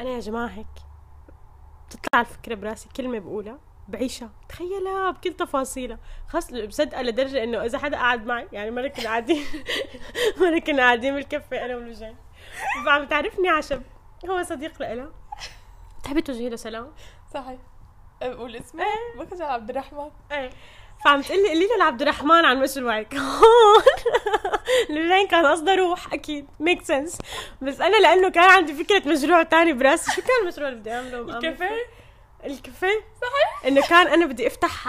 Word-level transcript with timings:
أنا 0.00 0.10
يا 0.10 0.20
جماعة 0.20 0.46
هيك 0.46 0.66
بتطلع 1.88 2.20
الفكرة 2.20 2.54
براسي 2.54 2.88
كلمه 2.96 3.18
بقولها 3.18 3.58
بعيشها 3.88 4.30
تخيلها 4.48 5.10
بكل 5.10 5.32
تفاصيلها. 5.34 5.98
خلص 6.28 6.52
مصدقه 6.52 7.02
لدرجه 7.02 7.44
إنه 7.44 7.64
إذا 7.64 7.78
حدا 7.78 7.96
قاعد 7.96 8.26
معي 8.26 8.48
يعني 8.52 8.70
مره 8.70 8.88
كنا 8.88 9.04
قاعدين 9.04 9.42
مره 10.40 10.58
كنا 10.58 10.82
قاعدين 10.82 11.14
بالكافيه 11.14 11.64
أنا 11.64 11.76
ولوجين 11.76 12.16
فعم 12.86 13.04
تعرفني 13.04 13.48
عشب 13.48 13.82
هو 14.30 14.42
صديق 14.42 14.82
لإلها. 14.82 15.10
تحبي 16.04 16.22
توجهي 16.22 16.48
له 16.48 16.56
سلام؟ 16.56 16.92
صحيح 17.34 17.60
بقول 18.22 18.56
اسمه 18.56 18.84
بخجل 19.18 19.42
عبد 19.42 19.70
الرحمن. 19.70 20.10
إيه. 20.32 20.50
فعم 21.04 21.20
تقلي 21.22 21.48
قولي 21.48 21.66
له 21.66 21.76
لعبد 21.78 22.02
الرحمن 22.02 22.44
عن 22.44 22.60
مشروعك 22.60 23.14
هون. 23.14 23.82
لوجين 24.90 25.26
كان 25.26 25.46
قصده 25.46 25.74
روح 25.74 26.12
أكيد. 26.14 26.46
make 26.60 26.82
sense 26.82 27.18
بس 27.62 27.80
أنا 27.80 27.96
لأنه 27.96 28.28
كان 28.28 28.50
عندي 28.50 28.84
فكرة 28.84 29.08
مشروع 29.08 29.42
تاني 29.42 29.72
براسي. 29.72 30.10
شو 30.10 30.22
كان 30.22 30.30
المشروع 30.42 30.68
اللي 30.68 30.80
بدي 30.80 30.92
أعمله؟ 30.92 31.20
الكافيه؟ 31.20 31.86
الكافيه. 32.46 33.04
صحيح. 33.20 33.66
إنه 33.66 33.88
كان 33.88 34.06
أنا 34.06 34.26
بدي 34.26 34.46
أفتح 34.46 34.88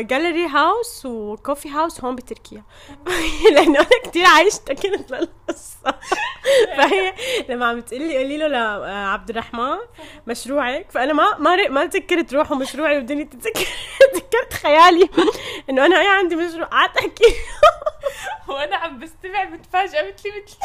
جاليري 0.00 0.46
هاوس 0.46 1.06
وكوفي 1.06 1.70
هاوس 1.70 2.00
هون 2.04 2.16
بتركيا. 2.16 2.62
لأنه 3.54 3.78
أنا 3.78 3.88
كثير 4.04 4.26
عايشت 4.26 4.72
كنت 4.72 5.10
للقصة. 5.10 5.94
فهي 6.76 7.14
لما 7.48 7.66
عم 7.66 7.80
تقلي 7.80 8.18
قولي 8.18 8.36
له 8.36 8.46
لعبد 8.46 9.30
الرحمن 9.30 9.78
مشروعك. 10.26 10.90
فأنا 10.90 11.12
ما 11.12 11.38
ما 11.38 11.68
ما 11.68 11.86
تذكرت 11.86 12.34
روحه 12.34 12.54
مشروعي 12.54 12.98
ودني 12.98 13.24
تتذكر 13.24 13.66
تذكرت 14.14 14.52
خيالي. 14.52 15.08
إنه 15.70 15.86
أنا 15.86 16.00
هي 16.00 16.06
عندي 16.08 16.36
مشروع 16.36 16.66
قعدت 16.66 16.96
أحكي 16.96 17.34
وأنا 18.48 18.76
عم 18.76 18.98
بستمع 18.98 19.44
متفاجئه 19.44 20.12
مثلي 20.12 20.30
مثل 20.30 20.56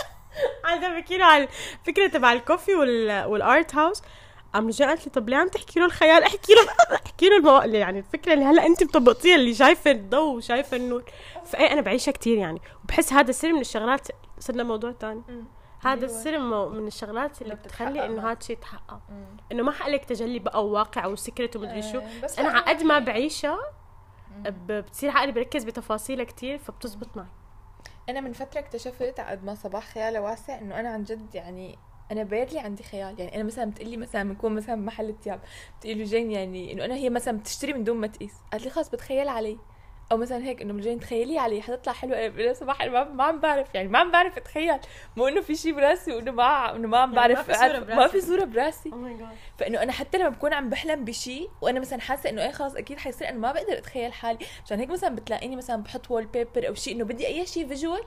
قاعدة 0.63 0.89
بحكي 0.89 1.17
له 1.17 1.25
على 1.25 1.47
الفكرة 1.81 2.07
تبع 2.07 2.33
الكوفي 2.33 2.75
وال 2.75 3.25
والآرت 3.25 3.75
هاوس. 3.75 4.01
قام 4.53 4.67
رجع 4.67 4.87
قالت 4.87 5.05
لي 5.05 5.11
طب 5.11 5.29
ليه 5.29 5.37
عم 5.37 5.47
تحكي 5.47 5.79
له 5.79 5.85
الخيال؟ 5.85 6.23
أحكي 6.23 6.53
له 6.53 6.95
أحكي 6.95 7.29
له 7.29 7.37
المو... 7.37 7.75
يعني 7.77 7.99
الفكرة 7.99 8.33
اللي 8.33 8.45
هلأ 8.45 8.65
أنت 8.65 8.83
مطبقتيها 8.83 9.35
اللي 9.35 9.53
شايفة 9.53 9.91
الضوء 9.91 10.35
وشايفة 10.35 10.77
النور. 10.77 11.03
فأي 11.45 11.71
أنا 11.73 11.81
بعيشها 11.81 12.11
كثير 12.11 12.37
يعني. 12.37 12.61
وبحس 12.83 13.13
هذا 13.13 13.29
السر 13.29 13.53
من 13.53 13.61
الشغلات 13.61 14.07
صرنا 14.39 14.63
موضوع 14.63 14.91
ثاني 14.91 15.21
هذا 15.81 16.05
السر 16.05 16.39
من 16.69 16.87
الشغلات 16.87 17.41
اللي 17.41 17.55
بتخلي 17.55 18.05
إنه 18.05 18.21
هذا 18.31 18.37
الشيء 18.39 18.57
يتحقق. 18.57 18.99
إنه 19.51 19.63
ما 19.63 19.71
حقلك 19.71 20.05
تجلي 20.05 20.39
بقى 20.39 20.65
وواقع 20.65 21.05
وسكرت 21.05 21.55
ومدري 21.55 21.81
شو. 21.81 22.01
بس 22.23 22.39
أنا 22.39 22.49
على 22.49 22.61
قد 22.61 22.83
ما 22.83 22.99
بعيشها 22.99 23.57
بتصير 24.45 25.09
عقلي 25.09 25.31
بركز 25.31 25.63
بتفاصيلها 25.63 26.25
كثير 26.25 26.57
فبتزبط 26.57 27.17
معي. 27.17 27.27
أنا 28.09 28.21
من 28.21 28.33
فترة 28.33 28.59
اكتشفت 28.59 29.19
قد 29.19 29.43
ما 29.43 29.55
صباح 29.55 29.87
خيالي 29.93 30.19
واسع 30.19 30.57
إنه 30.59 30.79
أنا 30.79 30.89
عن 30.89 31.03
جد 31.03 31.35
يعني 31.35 31.79
أنا 32.11 32.23
بيرلي 32.23 32.59
عندي 32.59 32.83
خيال 32.83 33.19
يعني 33.19 33.35
أنا 33.35 33.43
مثلا 33.43 33.71
بتقلي 33.71 33.97
مثلا 33.97 34.23
بنكون 34.23 34.55
مثلا 34.55 34.75
بمحل 34.75 35.15
ثياب 35.23 35.39
بتقول 35.79 35.97
لوجين 35.97 36.31
يعني 36.31 36.73
إنه 36.73 36.85
أنا 36.85 36.95
هي 36.95 37.09
مثلا 37.09 37.37
بتشتري 37.37 37.73
من 37.73 37.83
دون 37.83 37.97
ما 37.97 38.07
تقيس. 38.07 38.33
قالت 38.51 38.63
لي 38.63 38.69
خلص 38.69 38.89
بتخيل 38.89 39.27
علي. 39.27 39.57
أو 40.11 40.17
مثلا 40.17 40.43
هيك 40.43 40.61
لوجين 40.61 40.99
تخيلي 40.99 41.39
علي 41.39 41.61
حتطلع 41.61 41.93
حلوة. 41.93 42.25
أنا 42.25 42.53
صباح 42.53 42.81
ما, 42.85 43.03
ما 43.03 43.23
عم 43.23 43.39
بعرف. 43.39 43.75
يعني 43.75 43.87
ما 43.87 43.99
عم 43.99 44.11
بعرف 44.11 44.37
أتخيل. 44.37 44.79
مو 45.17 45.27
إنه 45.27 45.41
في 45.41 45.55
شيء 45.55 45.73
براسي 45.73 46.11
وإنه 46.11 46.31
ما 46.31 46.75
إنه 46.75 46.87
ما 46.87 46.97
عم 46.97 47.13
يعني 47.13 47.33
بعرف 47.33 47.49
ما 47.49 47.53
في 47.53 47.59
صورة 47.59 47.79
براسي. 47.79 47.95
ما 47.95 48.07
في 48.07 48.21
صورة 48.21 48.43
براسي. 48.43 48.91
Oh 48.91 49.59
فإنه 49.59 49.83
أنا 49.83 49.91
حتى 49.91 50.17
لما 50.17 50.29
بكون 50.29 50.53
عم 50.53 50.69
بحلم 50.69 51.05
بشيء 51.05 51.49
وأنا 51.61 51.79
مثلا 51.79 51.99
حاسة 51.99 52.29
إنه 52.29 52.43
إيه 52.43 52.51
خلص 52.51 52.75
أكيد 52.75 52.97
حيصير 52.97 53.29
أنا 53.29 53.37
ما 53.37 53.51
بقدر 53.51 53.77
أتخيل 53.77 54.13
حالي. 54.13 54.45
عشان 54.65 54.79
هيك 54.79 54.89
مثلا 54.89 55.15
بتلاقيني 55.15 55.55
مثلا 55.55 55.83
بحط 55.83 56.11
wallpaper 56.11 56.67
أو 56.67 56.73
شيء 56.73 56.95
إنه 56.95 57.03
بدي 57.03 57.27
أي 57.27 57.45
شيء 57.45 57.67
visual 57.67 58.03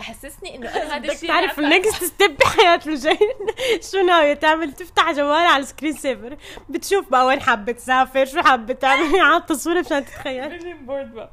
أحسسني 0.00 0.56
إنه 0.56 0.68
أنا 0.68 0.96
هذا 0.96 1.12
الشيء 1.12 1.28
تعرف 1.28 1.58
اللي 1.58 1.74
عم 1.74 1.80
ال 1.80 1.85
next 1.85 2.04
step 2.04 2.36
بحياة 2.36 2.80
لوجين 2.86 3.18
شو 3.92 3.98
ناوية 4.06 4.34
تعمل؟ 4.34 4.72
تفتح 4.72 5.12
جوالها 5.12 5.48
على 5.48 5.62
ال 5.62 5.66
screen 5.66 5.92
saver 5.92 6.36
بتشوف 6.68 7.10
بقى 7.10 7.26
وين 7.26 7.40
حابة 7.40 7.72
تسافر 7.72 8.24
شو 8.24 8.42
حابة 8.42 8.74
تعمل. 8.74 9.20
عاطة 9.32 9.54
صورة 9.54 9.80
مشان 9.80 10.04
تتخيل. 10.04 10.84
بقى. 10.86 11.30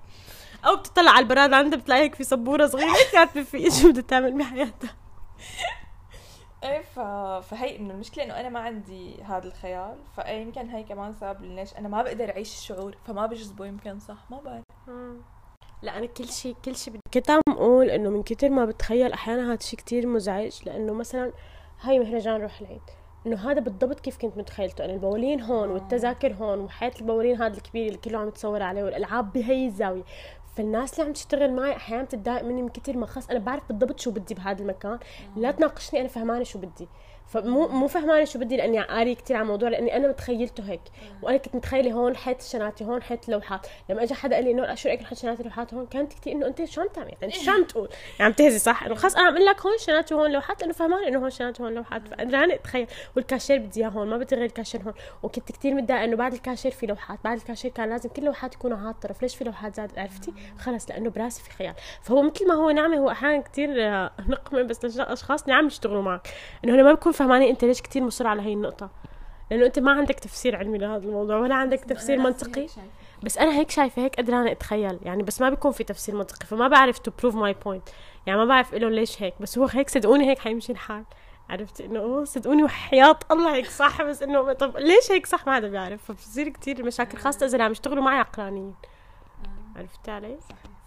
أو 0.65 0.75
بتطلع 0.75 1.11
على 1.11 1.23
البراد 1.23 1.53
عندها 1.53 1.79
بتلاقي 1.79 2.01
هيك 2.01 2.15
في 2.15 2.23
سبورة 2.23 2.67
صغيرة. 2.67 2.93
كاتبة 3.11 3.43
فيه 3.43 3.69
شو 3.69 3.89
بدها 3.89 4.01
تعمل 4.01 4.37
بحياتها. 4.37 4.95
إيه 6.63 6.81
ف... 6.81 6.99
فهي 7.49 7.77
إنه 7.79 7.93
المشكلة 7.93 8.23
إنه 8.23 8.39
أنا 8.39 8.49
ما 8.49 8.59
عندي 8.59 9.23
هذا 9.23 9.47
الخيال. 9.47 9.97
فيمكن 10.15 10.69
هي 10.69 10.83
كمان 10.83 11.13
سبب 11.13 11.41
ليش 11.41 11.73
أنا 11.73 11.87
ما 11.87 12.03
بقدر 12.03 12.29
أعيش 12.29 12.53
الشعور. 12.57 12.97
فما 13.07 13.25
بجذبه 13.25 13.65
يمكن 13.65 13.99
صح 13.99 14.17
ما 14.29 14.39
بعرف. 14.39 14.63
لا 15.83 15.97
أنا 15.97 16.05
كل 16.05 16.27
شيء 16.27 16.55
كل 16.65 16.75
شيء 16.75 16.93
كنت 17.13 17.29
عم 17.29 17.41
أقول 17.49 17.89
إنه 17.89 18.09
من 18.09 18.23
كتر 18.23 18.49
ما 18.49 18.65
بتخيل 18.65 19.11
أحيانا 19.11 19.47
هذا 19.47 19.53
الشيء 19.53 19.79
كثير 19.79 20.07
مزعج 20.07 20.59
لأنه 20.65 20.93
مثلا 20.93 21.31
هاي 21.81 21.99
مهرجان 21.99 22.41
روح 22.41 22.61
العيد. 22.61 22.81
إنه 23.27 23.51
هذا 23.51 23.59
بالضبط 23.59 23.99
كيف 23.99 24.17
كنت 24.17 24.37
متخيلته. 24.37 24.85
انه 24.85 24.93
البوالين 24.93 25.41
هون 25.41 25.69
والتذاكر 25.69 26.33
هون 26.33 26.59
وحياة 26.59 26.91
البوالين 27.01 27.41
هذا 27.41 27.57
الكبير 27.57 27.87
اللي 27.87 27.97
كله 27.97 28.19
عم 28.19 28.27
يتصور 28.27 28.61
عليه 28.61 28.83
والألعاب 28.83 29.33
بهي 29.33 29.65
الزاوية. 29.65 30.03
فالناس 30.55 30.93
اللي 30.93 31.05
عم 31.07 31.13
تشتغل 31.13 31.53
معي 31.53 31.75
أحيانا 31.75 32.03
بتتضايق 32.03 32.43
مني 32.43 32.61
من 32.61 32.69
كتر 32.69 32.97
ما 32.97 33.05
خلص. 33.05 33.29
أنا 33.29 33.39
بعرف 33.39 33.67
بالضبط 33.67 33.99
شو 33.99 34.11
بدي 34.11 34.33
بهذا 34.33 34.61
المكان. 34.61 34.99
لا 35.35 35.51
تناقشني 35.51 35.99
أنا 35.99 36.07
فهمانة 36.07 36.43
شو 36.43 36.59
بدي. 36.59 36.87
فمو 37.27 37.87
فهمانه 37.87 38.25
شو 38.25 38.39
بدي 38.39 38.57
لأني 38.57 38.79
قاري 38.79 39.15
كثير 39.15 39.37
على 39.37 39.43
الموضوع 39.43 39.69
لأني 39.69 39.97
أنا 39.97 40.07
متخيلته 40.07 40.63
هيك. 40.69 40.81
وأنا 41.21 41.37
كنت 41.37 41.55
متخيلة 41.55 41.91
هون 41.91 42.15
حيط 42.15 42.41
الشناتي 42.41 42.85
هون 42.85 43.01
حيط 43.01 43.29
اللوحات 43.29 43.67
لما 43.89 44.03
اجى 44.03 44.13
حدا 44.13 44.35
قال 44.35 44.45
لي 44.45 44.51
إنه 44.51 44.75
شو 44.75 44.89
رأيك 44.89 45.01
نحط 45.01 45.17
شناتي 45.17 45.39
اللوحات 45.41 45.73
هون؟ 45.73 45.85
كانت 45.85 46.13
كثير 46.13 46.33
إنه 46.33 46.47
أنت 46.47 46.65
شو 46.65 46.81
عم 46.81 46.87
تعمل 46.87 47.11
يعني 47.21 47.33
شو 47.33 47.51
عم 47.51 47.63
تقول؟ 47.63 47.89
يعني 48.19 48.31
عم 48.31 48.31
تهزي 48.31 48.59
صح؟ 48.59 48.83
إنه 48.83 48.95
خلص 48.95 49.15
أنا 49.15 49.27
عم 49.27 49.33
أقول 49.33 49.45
لك 49.45 49.61
هون 49.61 49.77
شناتي 49.77 50.13
وهون 50.13 50.31
لوحات 50.31 50.61
لأنه 50.61 50.73
فهمان 50.73 51.03
إنه 51.03 51.19
هون 51.19 51.29
شناتي 51.29 51.63
وهون 51.63 51.75
لوحات. 51.75 52.07
فقدرانه 52.07 52.53
أتخيل. 52.53 52.87
والكاشير 53.15 53.57
بدي 53.57 53.81
إياه 53.81 53.89
هون 53.89 54.07
ما 54.07 54.17
بدي 54.17 54.35
غير 54.35 54.45
الكاشير 54.45 54.81
هون. 54.81 54.93
وكنت 55.23 55.51
كثير 55.51 55.73
متضايقة 55.73 56.03
إنه 56.03 56.15
بعد 56.15 56.33
الكاشير 56.33 56.71
في 56.71 56.85
لوحات 56.85 57.19
بعد 57.23 57.37
الكاشير 57.37 57.71
كان 57.71 57.89
لازم 57.89 58.09
كل 58.09 58.21
اللوحات 58.21 58.55
يكونوا 58.55 58.77
على 58.77 58.89
الطرف. 58.89 59.21
ليش 59.21 59.35
في 59.35 59.43
لوحات 59.43 59.75
زادت 59.75 59.99
عرفتي؟ 59.99 60.33
خلص 60.59 60.89
لأنه 60.89 61.09
براسي 61.09 61.43
في 61.43 61.49
خيال. 61.49 61.73
فهو 62.01 62.21
مثل 62.21 62.47
ما 62.47 62.53
هو 62.53 62.71
نعمة 62.71 62.97
هو 62.97 63.09
أحيانا 63.09 63.41
كثير 63.41 63.69
نقمة 64.29 64.61
بس 64.61 64.97
لاشخاص 64.97 65.47
نعم 65.47 65.67
يشتغلوا 65.67 66.01
معك. 66.01 66.27
إنه 66.65 66.83
ما 66.83 66.93
بكون 66.93 67.11
فهمانين 67.13 67.49
أنت 67.49 67.65
ليش 67.65 67.81
كثير 67.81 68.03
مصر 68.03 68.27
على 68.27 68.41
هي 68.41 68.53
النقطة. 68.53 68.89
لأنه 69.51 69.65
أنت 69.65 69.79
ما 69.79 69.91
عندك 69.91 70.15
تفسير 70.15 70.55
علمي 70.55 70.77
لهذا 70.77 71.05
الموضوع 71.05 71.37
ولا 71.37 71.55
عندك 71.55 71.79
تفسير 71.79 72.17
منطقي. 72.17 72.67
بس 73.23 73.37
أنا 73.37 73.51
هيك 73.51 73.71
شايفة 73.71 74.01
هيك 74.01 74.15
قدرانه 74.15 74.51
أتخيل. 74.51 74.99
يعني 75.03 75.23
بس 75.23 75.41
ما 75.41 75.49
بيكون 75.49 75.71
في 75.71 75.83
تفسير 75.83 76.15
منطقي 76.15 76.45
فما 76.45 76.67
بعرف 76.67 76.97
to 76.97 77.11
prove 77.19 77.35
my 77.35 77.53
point 77.53 77.89
يعني 78.25 78.39
ما 78.39 78.45
بعرف 78.45 78.73
له 78.73 78.89
ليش 78.89 79.23
هيك. 79.23 79.33
بس 79.39 79.57
هو 79.57 79.65
هيك 79.65 79.89
صدقوني 79.89 80.29
هيك 80.29 80.39
حيمشي 80.39 80.71
الحال. 80.71 81.03
عرفت؟ 81.49 81.81
إنه 81.81 81.99
أوه 81.99 82.25
صدقوني 82.25 82.63
وحياة 82.63 83.19
الله 83.31 83.55
هيك 83.55 83.65
صح. 83.65 84.01
بس 84.01 84.23
إنه 84.23 84.53
طب 84.53 84.77
ليش 84.77 85.11
هيك 85.11 85.25
صح؟ 85.25 85.47
ما 85.47 85.55
حدا 85.55 85.67
بيعرف. 85.67 86.03
فبتصير 86.03 86.49
كتير 86.49 86.85
مشاكل 86.85 87.17
خاصة 87.17 87.45
إذا 87.45 87.63
عم 87.63 87.71
يشتغلوا 87.71 88.03
معي 88.03 88.17
عقلانيين. 88.17 88.75
عرفت 89.75 90.09
علي؟ 90.09 90.37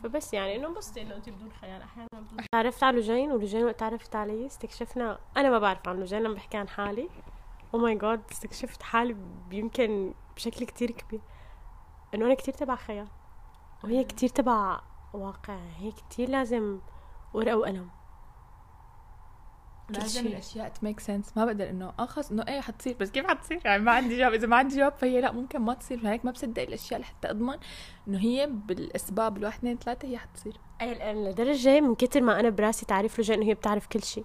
فبس 0.03 0.34
يعني 0.34 0.57
إنه 0.57 0.69
انبسطي 0.69 1.03
انه 1.03 1.17
انت 1.17 1.29
بدون 1.29 1.53
خيال 1.53 1.83
أحيانا 1.83 2.09
تعرفت 2.53 2.83
على 2.83 2.97
لوجين 2.97 3.33
ولوجين 3.33 3.65
وقت 3.65 3.81
تعرفت 3.81 4.17
علي 4.17 4.47
استكشفنا 4.47 5.19
أنا 5.37 5.51
ما 5.51 5.59
بعرف 5.59 5.89
عن 5.89 5.97
لوجين 5.97 6.23
لما 6.23 6.34
بحكي 6.34 6.57
عن 6.57 6.69
حالي. 6.69 7.09
oh 7.75 7.79
my 7.79 7.95
God 7.95 8.23
استكشفت 8.31 8.83
حالي 8.83 9.17
يمكن 9.51 10.15
بشكل 10.37 10.65
كتير 10.65 10.91
كبير. 10.91 11.21
إنه 12.15 12.27
أنا 12.27 12.34
كتير 12.34 12.55
تبع 12.55 12.77
خيال 12.77 13.09
وهي 13.84 14.05
كتير 14.05 14.29
تبع 14.29 14.81
واقع 15.12 15.59
هي 15.77 15.93
كتير 15.93 16.28
لازم 16.28 16.81
ورقة 17.34 17.57
وقلم. 17.57 17.91
لازم. 19.91 20.27
الأشياء 20.27 20.69
to 20.69 20.79
make 20.79 21.01
sense 21.01 21.37
ما 21.37 21.45
بقدر 21.45 21.71
إنه 21.71 21.93
آه 21.99 22.07
خلص 22.07 22.31
إنه 22.31 22.45
إيه 22.49 22.61
حتصير. 22.61 22.97
بس 23.01 23.11
كيف 23.11 23.27
حتصير؟ 23.27 23.61
يعني 23.65 23.83
ما 23.83 23.93
عندي 23.93 24.19
جواب 24.19 24.33
إذا 24.33 24.47
ما 24.47 24.57
عندي 24.57 24.77
جواب 24.77 24.93
فهي 24.93 25.21
لا 25.21 25.33
ممكن 25.33 25.59
ما 25.59 25.75
تصير. 25.75 25.99
فهيك 25.99 26.25
ما 26.25 26.31
بصدق 26.31 26.63
الأشياء 26.63 27.01
لحتى 27.01 27.31
أضمن 27.31 27.57
إنه 28.09 28.19
هي 28.19 28.47
بالأسباب 28.47 29.37
الواحد 29.37 29.59
اثنين 29.59 29.77
ثلاثة 29.77 30.09
هي 30.09 30.19
حتصير. 30.19 30.57
أي 30.81 31.15
لدرجة 31.15 31.81
من 31.81 31.95
كتر 31.95 32.21
ما 32.21 32.41
أنا 32.41 32.51
براسي 32.51 32.87
تعريف 32.87 33.19
لوجين 33.19 33.37
إنه 33.37 33.47
هي 33.47 33.55
بتعرف 33.55 33.87
كل 33.87 34.03
شيء. 34.03 34.25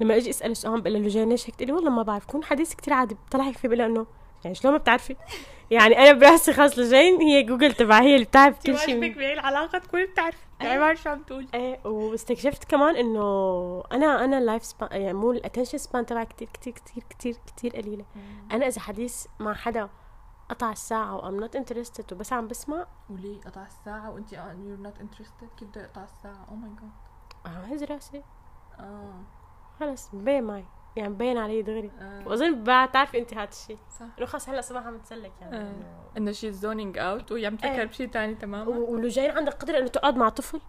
لما 0.00 0.16
أجي 0.16 0.30
أسأل 0.30 0.56
سؤال 0.56 0.80
بقول 0.80 0.92
لها 0.92 1.02
لوجين 1.02 1.28
ليش؟ 1.28 1.46
هيك 1.46 1.56
تقول 1.56 1.66
لي 1.66 1.72
والله 1.72 1.90
ما 1.90 2.02
بعرف. 2.02 2.26
كون 2.26 2.44
حديث 2.44 2.74
كتير 2.74 2.94
عادي 2.94 3.14
بطلع 3.14 3.44
هيك 3.44 3.58
في 3.58 3.68
بقول 3.68 3.80
إنه 3.80 4.06
يعني 4.44 4.54
شلون 4.54 4.72
ما 4.72 4.78
بتعرفي؟ 4.78 5.16
يعني 5.70 5.98
أنا 5.98 6.12
براسي 6.12 6.52
خلص 6.52 6.78
لوجين 6.78 7.20
هي 7.20 7.42
جوجل 7.42 7.72
تبع 7.72 8.00
هي 8.00 8.14
اللي 8.14 8.26
بتعرف 8.26 8.62
كل 8.66 8.78
شيء. 8.78 9.14
بهي 9.14 9.32
العلاقة 9.32 9.78
تكوني 9.78 10.06
بتعرفي 10.06 10.38
يعني 10.60 10.74
ما 10.74 10.80
بعرف 10.80 11.02
شو 11.02 11.10
عم 11.10 11.22
تقول 11.22 11.48
إيه 11.54 11.86
واستكشفت 11.86 12.64
كمان 12.64 12.96
إنه 12.96 13.82
أنا 13.92 14.24
أنا 14.24 14.38
ال 14.38 14.43
life 14.43 14.64
span 14.64 14.88
يعني 14.92 15.12
مو 15.12 15.32
ال 15.32 15.37
attention 15.37 15.78
span 15.78 16.06
تبعي 16.06 16.26
كتير 16.26 16.48
كتير 16.52 16.72
كتير 16.72 17.02
كتير 17.10 17.36
كتير 17.46 17.76
قليلة. 17.76 18.04
أنا 18.52 18.66
إذا 18.66 18.80
حديث 18.80 19.26
مع 19.40 19.54
حدا 19.54 19.88
قطع 20.48 20.72
الساعة 20.72 21.16
و 21.16 21.20
I'm 21.20 21.44
not 21.44 21.58
interested 21.60 22.12
وبس 22.12 22.32
عم 22.32 22.48
بسمع. 22.48 22.86
وليه 23.10 23.40
قطع 23.40 23.66
الساعة 23.66 24.10
وانت 24.10 24.32
you're 24.32 24.76
not 24.76 25.00
interested 25.00 25.48
كيف 25.58 25.68
بده 25.68 25.82
يقطع 25.82 26.04
الساعة؟ 26.04 26.46
oh 26.50 26.54
my 26.56 26.70
God 26.70 26.90
عم 27.46 27.72
هز 27.72 27.84
راسي. 27.84 28.22
آه. 28.78 29.22
خلص 29.80 30.14
مبين 30.14 30.44
معي 30.44 30.64
يعني 30.98 31.08
مبين 31.12 31.38
علي 31.38 31.62
دغري. 31.62 31.90
آه. 32.00 32.28
وأظن 32.28 32.62
بتعرفي 32.62 33.18
أنت 33.18 33.34
هذا 33.34 33.48
الشيء. 33.48 33.78
صح. 34.00 34.06
انه 34.18 34.26
خلص 34.26 34.48
هلا 34.48 34.60
صباح 34.60 34.86
عم 34.86 34.98
تسلك 34.98 35.32
يعني. 35.40 35.56
آه. 35.56 35.72
إنه 36.16 36.32
شي 36.32 36.52
zoning 36.52 36.98
out 36.98 37.32
وهي 37.32 37.46
عم 37.46 37.56
تفكر 37.56 37.72
إيه. 37.80 37.84
بشيء 37.84 38.10
ثاني 38.10 38.34
تماما. 38.34 38.68
و- 38.70 38.92
ولوجين 38.94 39.30
عندها 39.30 39.54
قدرة 39.54 39.78
إنه 39.78 39.86
تقعد 39.88 40.16
مع 40.16 40.28
طفل. 40.28 40.60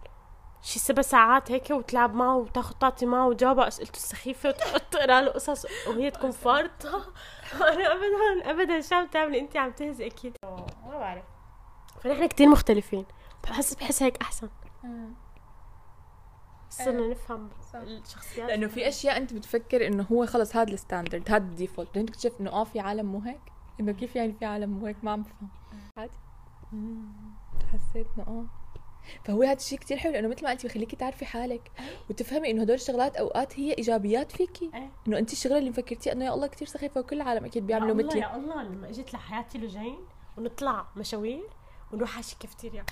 شي 0.62 0.78
سبع 0.78 1.02
ساعات 1.02 1.50
هيك 1.52 1.70
وتلعب 1.70 2.14
معه 2.14 2.36
وتاخذ 2.36 2.74
تعطي 2.74 3.06
معه 3.06 3.26
وتجاوب 3.28 3.58
على 3.60 3.68
أسئلته 3.68 3.96
السخيفة 3.96 4.48
وتقعد 4.48 4.80
تقرا 4.80 5.20
له 5.20 5.30
قصص 5.30 5.66
وهي 5.88 6.10
تكون 6.20 6.30
فارطه 6.30 6.88
أنا 7.54 7.92
ابدا 7.92 8.50
ابدا 8.50 8.80
شو 8.80 8.94
عم 8.94 9.06
تعملي؟ 9.06 9.40
أنت 9.40 9.56
عم 9.56 9.72
تهزي 9.72 10.06
أكيد. 10.06 10.36
ما 10.86 10.98
بعرف. 10.98 11.24
فنحن 12.00 12.26
كتير 12.26 12.48
مختلفين. 12.48 13.04
بحس 13.44 13.74
بحس 13.74 14.02
هيك 14.02 14.16
أحسن. 14.22 14.48
صرنا 16.70 17.06
نفهم 17.06 17.48
صح. 17.72 17.78
الشخصيات. 17.78 18.48
لأنه 18.48 18.66
في 18.66 18.88
أشياء 18.88 19.16
أنت 19.16 19.32
بتفكر 19.34 19.86
إنه 19.86 20.06
هو 20.12 20.26
خلص 20.26 20.56
هذا 20.56 20.72
ال 20.72 20.78
standard 20.78 21.30
هذا 21.30 21.44
ال 21.44 21.49
default. 21.49 21.88
بعدين 21.88 22.06
تكتشف 22.06 22.32
إنه 22.40 22.50
آه 22.50 22.64
في 22.64 22.80
عالم 22.80 23.06
مو 23.06 23.18
هيك 23.18 23.40
إنه 23.80 23.92
كيف 23.92 24.16
يعني 24.16 24.32
في 24.32 24.44
عالم 24.44 24.70
مو 24.70 24.86
هيك؟ 24.86 24.96
ما 25.02 25.10
عم 25.10 25.22
بفهم. 25.22 25.48
عادي. 25.96 26.12
حسيت 27.72 28.06
إنه 28.16 28.26
آه. 28.26 28.44
فهو 29.24 29.42
هذا 29.42 29.52
الشيء 29.52 29.78
كتير 29.78 29.96
حلو 29.96 30.12
لأنه 30.12 30.28
مثل 30.28 30.44
ما 30.44 30.50
قلتي 30.50 30.68
بخليكي 30.68 30.96
تعرفي 30.96 31.24
حالك 31.24 31.70
وتفهمي 32.10 32.50
إنه 32.50 32.62
هدول 32.62 32.74
الشغلات 32.74 33.16
أوقات 33.16 33.58
هي 33.58 33.74
إيجابيات 33.78 34.32
فيكي. 34.32 34.70
إنه 35.08 35.18
أنت 35.18 35.32
الشغلة 35.32 35.58
اللي 35.58 35.70
مفكرتيها 35.70 36.12
إنه 36.12 36.24
يا 36.24 36.34
الله 36.34 36.46
كتير 36.46 36.68
سخيفة 36.68 37.00
وكل 37.00 37.16
العالم 37.16 37.44
أكيد 37.44 37.66
بيعملوا 37.66 37.94
مثلي. 37.94 38.20
يا 38.20 38.36
الله 38.36 38.62
لما 38.62 38.88
اجيت 38.88 39.14
لحياتي 39.14 39.58
لجين 39.58 39.98
ونطلع 40.38 40.86
مشاوير 40.96 41.48
ونروح 41.92 42.14
على 42.14 42.22
شي 42.22 42.36
كافتيريا. 42.40 42.84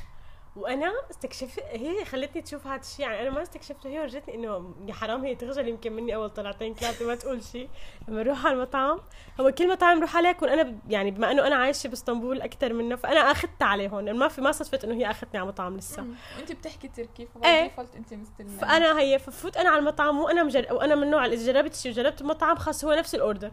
وأنا 0.57 0.93
استكشفت 1.11 1.63
هي 1.73 2.05
خلتني 2.05 2.43
تشوف 2.43 2.67
هذا 2.67 2.81
الشيء 2.81 3.07
يعني 3.07 3.23
أنا 3.23 3.31
ما 3.31 3.43
استكشفته 3.43 3.89
هي 3.89 4.01
ورجتني 4.01 4.35
إنه 4.35 4.75
يا 4.87 4.95
حرام 4.95 5.25
هي 5.25 5.35
تخجل 5.35 5.69
يمكن 5.69 5.93
مني 5.93 6.15
أول 6.15 6.31
طلعتين 6.31 6.75
ثلاثة 6.75 7.07
ما 7.07 7.15
تقول 7.15 7.43
شيء 7.43 7.69
لما 8.09 8.23
نروح 8.23 8.47
على 8.47 8.55
المطعم 8.55 9.01
هو 9.41 9.53
كل 9.53 9.69
مطعم 9.71 9.99
نروح 9.99 10.17
عليه 10.17 10.29
يكون 10.29 10.49
أنا 10.49 10.79
يعني 10.89 11.11
بما 11.11 11.31
إنه 11.31 11.47
أنا 11.47 11.57
عايشة 11.57 11.89
بإسطنبول 11.89 12.43
أكثر 12.43 12.73
منه 12.73 12.97
فأنا 12.97 13.21
أخذت 13.21 13.63
عليه 13.63 13.89
هون 13.89 14.13
ما 14.13 14.29
في 14.29 14.41
ما 14.41 14.53
صدفت 14.53 14.85
إنه 14.85 14.95
هي 14.95 15.11
أخذتني 15.11 15.41
على 15.41 15.49
مطعم 15.49 15.77
لسه. 15.77 16.07
وانت 16.39 16.53
بتحكي 16.53 16.89
تركي 16.89 17.29
إيه. 17.45 17.63
ديفولت 17.63 17.95
انت 17.97 18.15
مستلمه 18.15 18.59
فأنا 18.59 19.01
هي 19.01 19.19
ففوت 19.19 19.57
أنا 19.57 19.71
على 19.71 19.79
المطعم 19.79 20.19
وأنا 20.19 20.43
مجرب 20.43 20.73
وأنا 20.73 20.95
من 20.95 21.03
النوع 21.03 21.25
اللي 21.25 21.37
جربت 21.37 21.75
شيء 21.75 21.93
وجربت 21.93 22.21
المطعم 22.21 22.57
خلص 22.57 22.85
هو 22.85 22.93
نفس 22.93 23.15
الأوردر. 23.15 23.51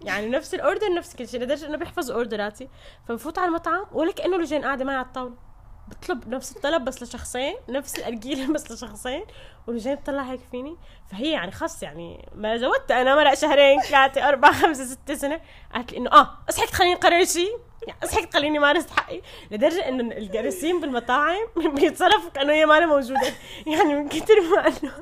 يعني 0.00 0.28
نفس 0.28 0.54
الأوردر 0.54 0.94
نفس 0.94 1.16
كل 1.16 1.28
شيء 1.28 1.40
لدرجة 1.40 1.66
إنه 1.66 1.76
بيحفظ 1.76 2.10
أوردراتي. 2.10 2.68
فبفوت 3.08 3.38
على 3.38 3.48
المطعم 3.48 3.86
ولا 3.92 4.12
كانه 4.12 4.38
لجين 4.38 4.64
قاعدة 4.64 4.84
معي 4.84 4.96
على 4.96 5.06
الطاولة. 5.06 5.51
بطلب 5.88 6.28
نفس 6.28 6.56
الطلب 6.56 6.84
بس 6.84 7.02
لشخصين 7.02 7.54
نفس 7.68 7.98
الارجيله 7.98 8.52
بس 8.54 8.72
لشخصين 8.72 9.24
ولجين 9.66 9.94
بتطلع 9.94 10.22
هيك 10.22 10.40
فيني. 10.50 10.76
فهي 11.10 11.30
يعني 11.30 11.50
خلص 11.52 11.82
يعني 11.82 12.28
ما 12.34 12.56
زودت 12.56 12.90
أنا 12.90 13.14
مرق 13.16 13.34
شهرين 13.34 13.80
ثلاثة 13.80 14.28
أربعة 14.28 14.52
خمسة 14.52 14.84
ستة 14.84 15.14
سنة. 15.14 15.40
قالت 15.74 15.92
لي 15.92 15.98
إنه 15.98 16.10
آه 16.12 16.38
اصحك 16.48 16.70
تخليني 16.70 16.94
أقرر 16.94 17.24
شيء 17.24 17.58
يعني 17.86 17.98
اصحك 18.04 18.24
تخليني 18.24 18.58
مارس 18.58 18.90
حقي. 18.90 19.20
لدرجة 19.50 19.88
إنه 19.88 20.16
الجالسين 20.16 20.80
بالمطاعم 20.80 21.46
بيتصرفوا 21.74 22.30
كأنه 22.30 22.52
هي 22.52 22.66
ما 22.66 22.78
أنا 22.78 22.86
موجودة. 22.86 23.32
يعني 23.66 23.94
من 23.94 24.08
كثر 24.08 24.40
ما 24.40 24.66
أنه 24.68 24.92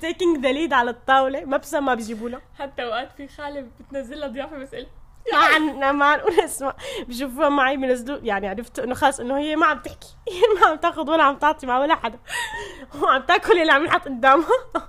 taking 0.00 0.38
the 0.38 0.52
lead 0.52 0.72
على 0.72 0.90
الطاولة 0.90 1.44
ما 1.44 1.56
بسم 1.56 1.84
ما 1.84 1.94
بيجيبوا 1.94 2.30
حتى 2.58 2.84
اوقات 2.84 3.12
في 3.16 3.28
خالة 3.28 3.66
بتنزل 3.80 4.20
لها 4.20 4.28
ضيافة 4.28 4.58
بسأل 4.58 4.86
ما 5.32 5.38
عن 5.38 5.90
ما 5.96 6.04
عن 6.06 6.20
ولا 6.20 6.44
اسمع. 6.44 6.74
بشوفوها 7.08 7.48
معي 7.48 7.76
بينزلوا 7.76 8.18
يعني 8.22 8.48
عرفت 8.48 8.78
إنه 8.78 8.94
خلص 8.94 9.20
إنه 9.20 9.38
هي 9.38 9.56
ما 9.56 9.66
عم 9.66 9.78
تحكي. 9.78 10.08
هي 10.32 10.60
ما 10.60 10.66
عم 10.66 10.76
تاخذ 10.76 11.10
ولا 11.10 11.22
عم 11.22 11.36
تعطي 11.38 11.66
مع 11.66 11.78
ولا 11.78 11.94
حدا. 11.94 12.18
وعم 13.02 13.22
تاكل 13.22 13.58
اللي 13.60 13.72
عم 13.72 13.84
ينحط 13.84 14.04
قدامها. 14.04 14.48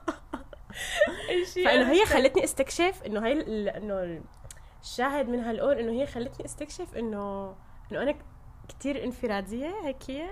فإنه 1.65 1.91
هي 1.91 2.05
خلتني 2.05 2.43
استكشف 2.43 3.01
إنه 3.05 3.25
هي 3.25 3.31
ال- 3.31 3.69
إنه 3.69 4.21
الشاهد 4.83 5.29
من 5.29 5.39
هالقول 5.39 5.77
إنه 5.77 5.91
هي 5.91 6.05
خلتني 6.07 6.45
استكشف 6.45 6.95
انه 6.97 7.55
إنه 7.91 8.01
أنا 8.01 8.15
كثير 8.69 9.03
انفرادية 9.03 9.73
هيك 9.83 9.97
هي. 10.09 10.29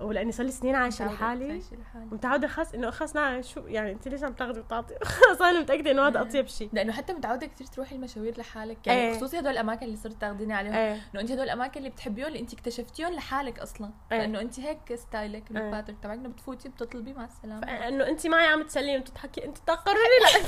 ولأني 0.00 0.32
صار 0.32 0.46
لي 0.46 0.52
سنين 0.52 0.74
عايشة 0.74 1.06
لحالي. 1.06 1.62
متعودة 1.94 2.48
خاص 2.48 2.74
إنه 2.74 2.90
خلص 2.90 3.16
نعم 3.16 3.42
شو 3.42 3.60
يعني 3.66 3.92
أنت 3.92 4.08
ليش 4.08 4.22
عم 4.22 4.32
تاخذي 4.32 4.60
وتعطي؟ 4.60 4.94
خلص 5.04 5.42
أنا 5.42 5.60
متأكدة 5.60 5.90
إنه 5.90 6.06
هذا 6.06 6.20
اطيب 6.20 6.46
شيء 6.46 6.68
لأنه 6.72 6.92
حتى 6.92 7.12
متعودة 7.12 7.46
كثير 7.46 7.66
تروحي 7.66 7.96
المشاوير 7.96 8.38
لحالك. 8.38 8.86
يعني 8.86 9.00
إيه. 9.00 9.16
خصوصي 9.16 9.38
هدول 9.38 9.52
الأماكن 9.52 9.86
اللي 9.86 9.96
صرت 9.96 10.20
تاخذيني 10.20 10.54
عليهم. 10.54 10.74
إيه. 10.74 10.92
إنه 10.92 11.20
أنت 11.20 11.30
هدول 11.30 11.44
الأماكن 11.44 11.78
اللي 11.78 11.90
بتحبيهم 11.90 12.26
اللي 12.26 12.40
أنت 12.40 12.52
اكتشفتيهم 12.52 13.12
لحالك 13.12 13.58
أصلا. 13.58 13.90
إيه. 14.12 14.18
لأنه 14.18 14.40
أنت 14.40 14.60
هيك 14.60 14.94
style 14.94 15.41
ك 15.41 15.50
إيه. 15.50 15.56
ال 15.56 15.62
pattern 15.62 16.00
تبعك 16.00 16.18
إنه 16.18 16.28
بتفوتي 16.28 16.68
بتطلبي 16.68 17.12
مع 17.12 17.24
السلامة. 17.24 17.66
انه 17.88 18.08
أنت 18.08 18.26
معي 18.26 18.46
عم 18.46 18.62
تسليني 18.62 18.98
وتضحكي. 18.98 19.44
أنت 19.44 19.58
تقرري 19.58 19.98
لا 20.22 20.40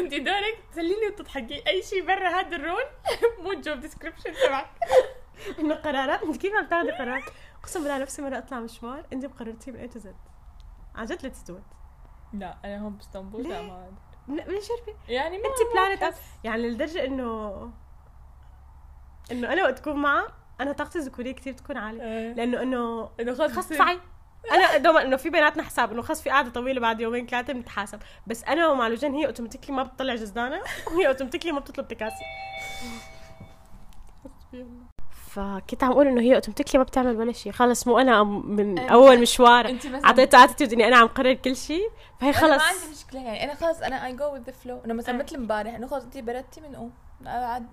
أنت 0.00 0.14
دورك 0.28 0.58
تسليني 0.72 1.06
وتضحكي. 1.12 1.62
أي 1.66 1.82
شيء 1.82 2.06
برا 2.06 2.28
هذا 2.28 2.56
ال 2.56 2.62
role 2.62 2.84
مو 3.42 3.52
ال 3.52 3.59
job 3.59 3.80
description 3.80 4.32
تبعك. 4.46 4.70
إنه 5.58 5.74
قرارات. 5.74 6.22
أنت 6.22 6.36
كيف 6.36 6.54
عم 6.54 6.66
تاخذي 6.66 6.90
قرارات؟ 6.90 7.22
أقسم 7.62 7.80
بالله 7.82 7.98
نفسي 7.98 8.22
مرة 8.22 8.38
أطلع 8.38 8.60
مشوار 8.60 9.06
انت 9.12 9.24
مقررتيه 9.24 9.72
من 9.72 9.78
A 9.78 9.88
to 9.88 9.98
Z 9.98 10.16
عن 10.94 11.06
جد 11.06 11.22
let's 11.22 11.42
do 11.42 11.58
لا 12.32 12.56
أنا 12.64 12.78
هون 12.78 12.92
بإسطنبول؟ 12.96 13.48
لا 13.48 13.62
ما. 13.62 13.90
من 14.28 14.38
شربي 14.38 14.96
يعني 15.08 15.38
ما 15.38 15.44
انت 15.44 15.72
بلانت 15.72 16.00
بحس. 16.02 16.20
يعني 16.44 16.70
لدرجة 16.70 17.04
انه 17.04 17.70
إنه 19.32 19.52
أنا 19.52 19.62
وقت 19.62 19.78
اكون 19.80 19.96
معها 19.96 20.26
أنا 20.60 20.72
طاقتي 20.72 20.98
الذكورية 20.98 21.32
كثير 21.32 21.52
بتكون 21.52 21.76
عالية. 21.76 22.02
إيه. 22.02 22.32
لأنه 22.32 22.62
إنه 22.62 23.10
إنه 23.20 23.34
خلص 23.34 23.70
ادفعي 23.72 24.00
أنا 24.52 24.76
دوما 24.76 25.02
إنه 25.02 25.16
في 25.16 25.30
بيناتنا 25.30 25.62
حساب 25.62 25.92
إنه 25.92 26.02
خلص 26.02 26.22
في 26.22 26.30
قعدة 26.30 26.50
طويلة 26.50 26.80
بعد 26.80 27.00
يومين 27.00 27.26
ثلاثة 27.26 27.52
بنتحاسب. 27.52 27.98
بس 28.26 28.44
أنا 28.44 28.68
ومع 28.68 28.88
لوجين 28.88 29.14
هي 29.14 29.26
automatically 29.26 29.76
ما 29.76 29.82
بتطلع 29.82 30.14
جزدانة 30.14 30.62
وهي 30.86 31.08
automatically 31.08 31.52
ما 31.52 31.60
بتطلب 31.60 31.88
تكاسي. 31.88 32.24
فكنت 35.30 35.84
عم 35.84 35.90
أقول 35.90 36.06
إنه 36.06 36.20
هي 36.20 36.34
automatically 36.34 36.78
ما 36.78 36.84
بتعمل 36.84 37.16
ولا 37.16 37.32
شيء 37.32 37.52
خلص 37.52 37.86
مو 37.86 37.98
أنا 37.98 38.22
من. 38.24 38.78
أول 38.78 39.20
مشوار 39.20 39.76
اعطيتها 40.04 40.44
attitude 40.44 40.72
إني 40.72 40.88
أنا 40.88 40.96
عم 40.96 41.06
قرر 41.06 41.32
كل 41.32 41.56
شيء 41.56 41.90
فهي 42.20 42.32
خلص 42.32 42.42
ما 42.50 42.62
عندي 42.62 42.90
مشكلة 42.90 43.20
يعني. 43.20 43.44
أنا 43.44 43.54
خلص 43.54 43.80
أنا 43.82 44.06
I 44.06 44.12
go 44.16 44.32
with 44.32 44.40
the 44.42 44.52
flow 44.52 44.80
إنه 44.84 44.94
مثلا 44.94 45.16
إيه. 45.16 45.22
مثل 45.22 45.36
امبارح 45.36 45.74
إنه 45.74 45.86
خلص 45.86 46.04
انت 46.04 46.18
بردتي 46.18 46.60
من 46.60 46.76
قوم 46.76 46.92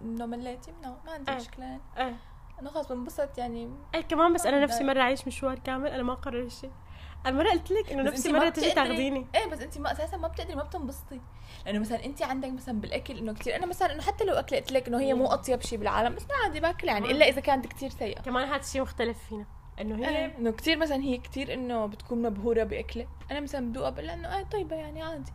إنه 0.03 0.25
مليتي 0.25 0.71
من 0.71 0.89
ما 1.05 1.11
عندي 1.11 1.31
إيه. 1.31 1.37
مشكلة 1.37 1.65
يعني. 1.65 1.81
إيه 1.97 2.15
إنه 2.61 2.69
خلص 2.69 2.87
بنبسط 2.87 3.37
يعني. 3.37 3.69
إيه 3.95 4.01
كمان 4.01 4.33
بس 4.33 4.45
أنا 4.45 4.59
نفسي. 4.59 4.83
مرة 4.83 5.01
أعيش 5.01 5.27
مشوار 5.27 5.59
كامل. 5.59 5.89
أنا 5.89 6.03
ما 6.03 6.13
قرر 6.13 6.49
شيء 6.49 6.71
أنا 7.25 7.37
مره 7.37 7.49
قلت 7.49 7.71
لك 7.71 7.91
إنه 7.91 8.03
نفسي 8.03 8.31
مرة 8.31 8.49
تجي 8.49 8.71
تاخذيني 8.71 9.27
إيه 9.35 9.45
بس 9.45 9.61
انت 9.61 9.77
ما 9.77 9.91
أساسا 9.91 10.17
ما 10.17 10.27
بتقدري 10.27 10.55
ما 10.55 10.63
بتنبسطي. 10.63 11.21
لأنه 11.65 11.79
مثلا 11.79 12.05
انت 12.05 12.21
عندك 12.21 12.49
مثلا 12.49 12.81
بالأكل 12.81 13.17
إنه 13.17 13.33
كثير 13.33 13.55
أنا 13.55 13.65
مثلا 13.65 13.93
إنه 13.93 14.01
حتى 14.01 14.23
لو 14.23 14.33
اكل 14.33 14.55
قلت 14.55 14.71
لك 14.71 14.87
إنه 14.87 14.99
هي 14.99 15.13
مو 15.13 15.27
أطيب 15.27 15.61
شيء 15.61 15.79
بالعالم 15.79 16.15
بس 16.15 16.23
ما 16.23 16.35
عادي 16.43 16.59
باكل 16.59 16.87
يعني. 16.87 17.11
إلا 17.11 17.27
إذا 17.27 17.41
كانت 17.41 17.67
كثير 17.67 17.89
سيئة. 17.89 18.21
كمان 18.21 18.47
هذا 18.47 18.59
الشيء 18.61 18.81
مختلف 18.81 19.17
فينا. 19.29 19.45
إنه 19.81 19.95
هي 19.95 20.09
إيه 20.09 20.37
إنه 20.37 20.51
كثير 20.51 20.77
مثلا 20.77 21.03
هي 21.03 21.17
كثير 21.17 21.53
إنه 21.53 21.85
بتكون 21.85 22.21
مبهورة 22.21 22.63
بأكلة. 22.63 23.07
أنا 23.31 23.39
مثلا 23.39 23.69
بدوقها 23.69 23.89
بقول 23.89 24.09
إنه 24.09 24.37
إيه 24.37 24.43
طيبة 24.43 24.75
يعني 24.75 25.01
عادي. 25.01 25.31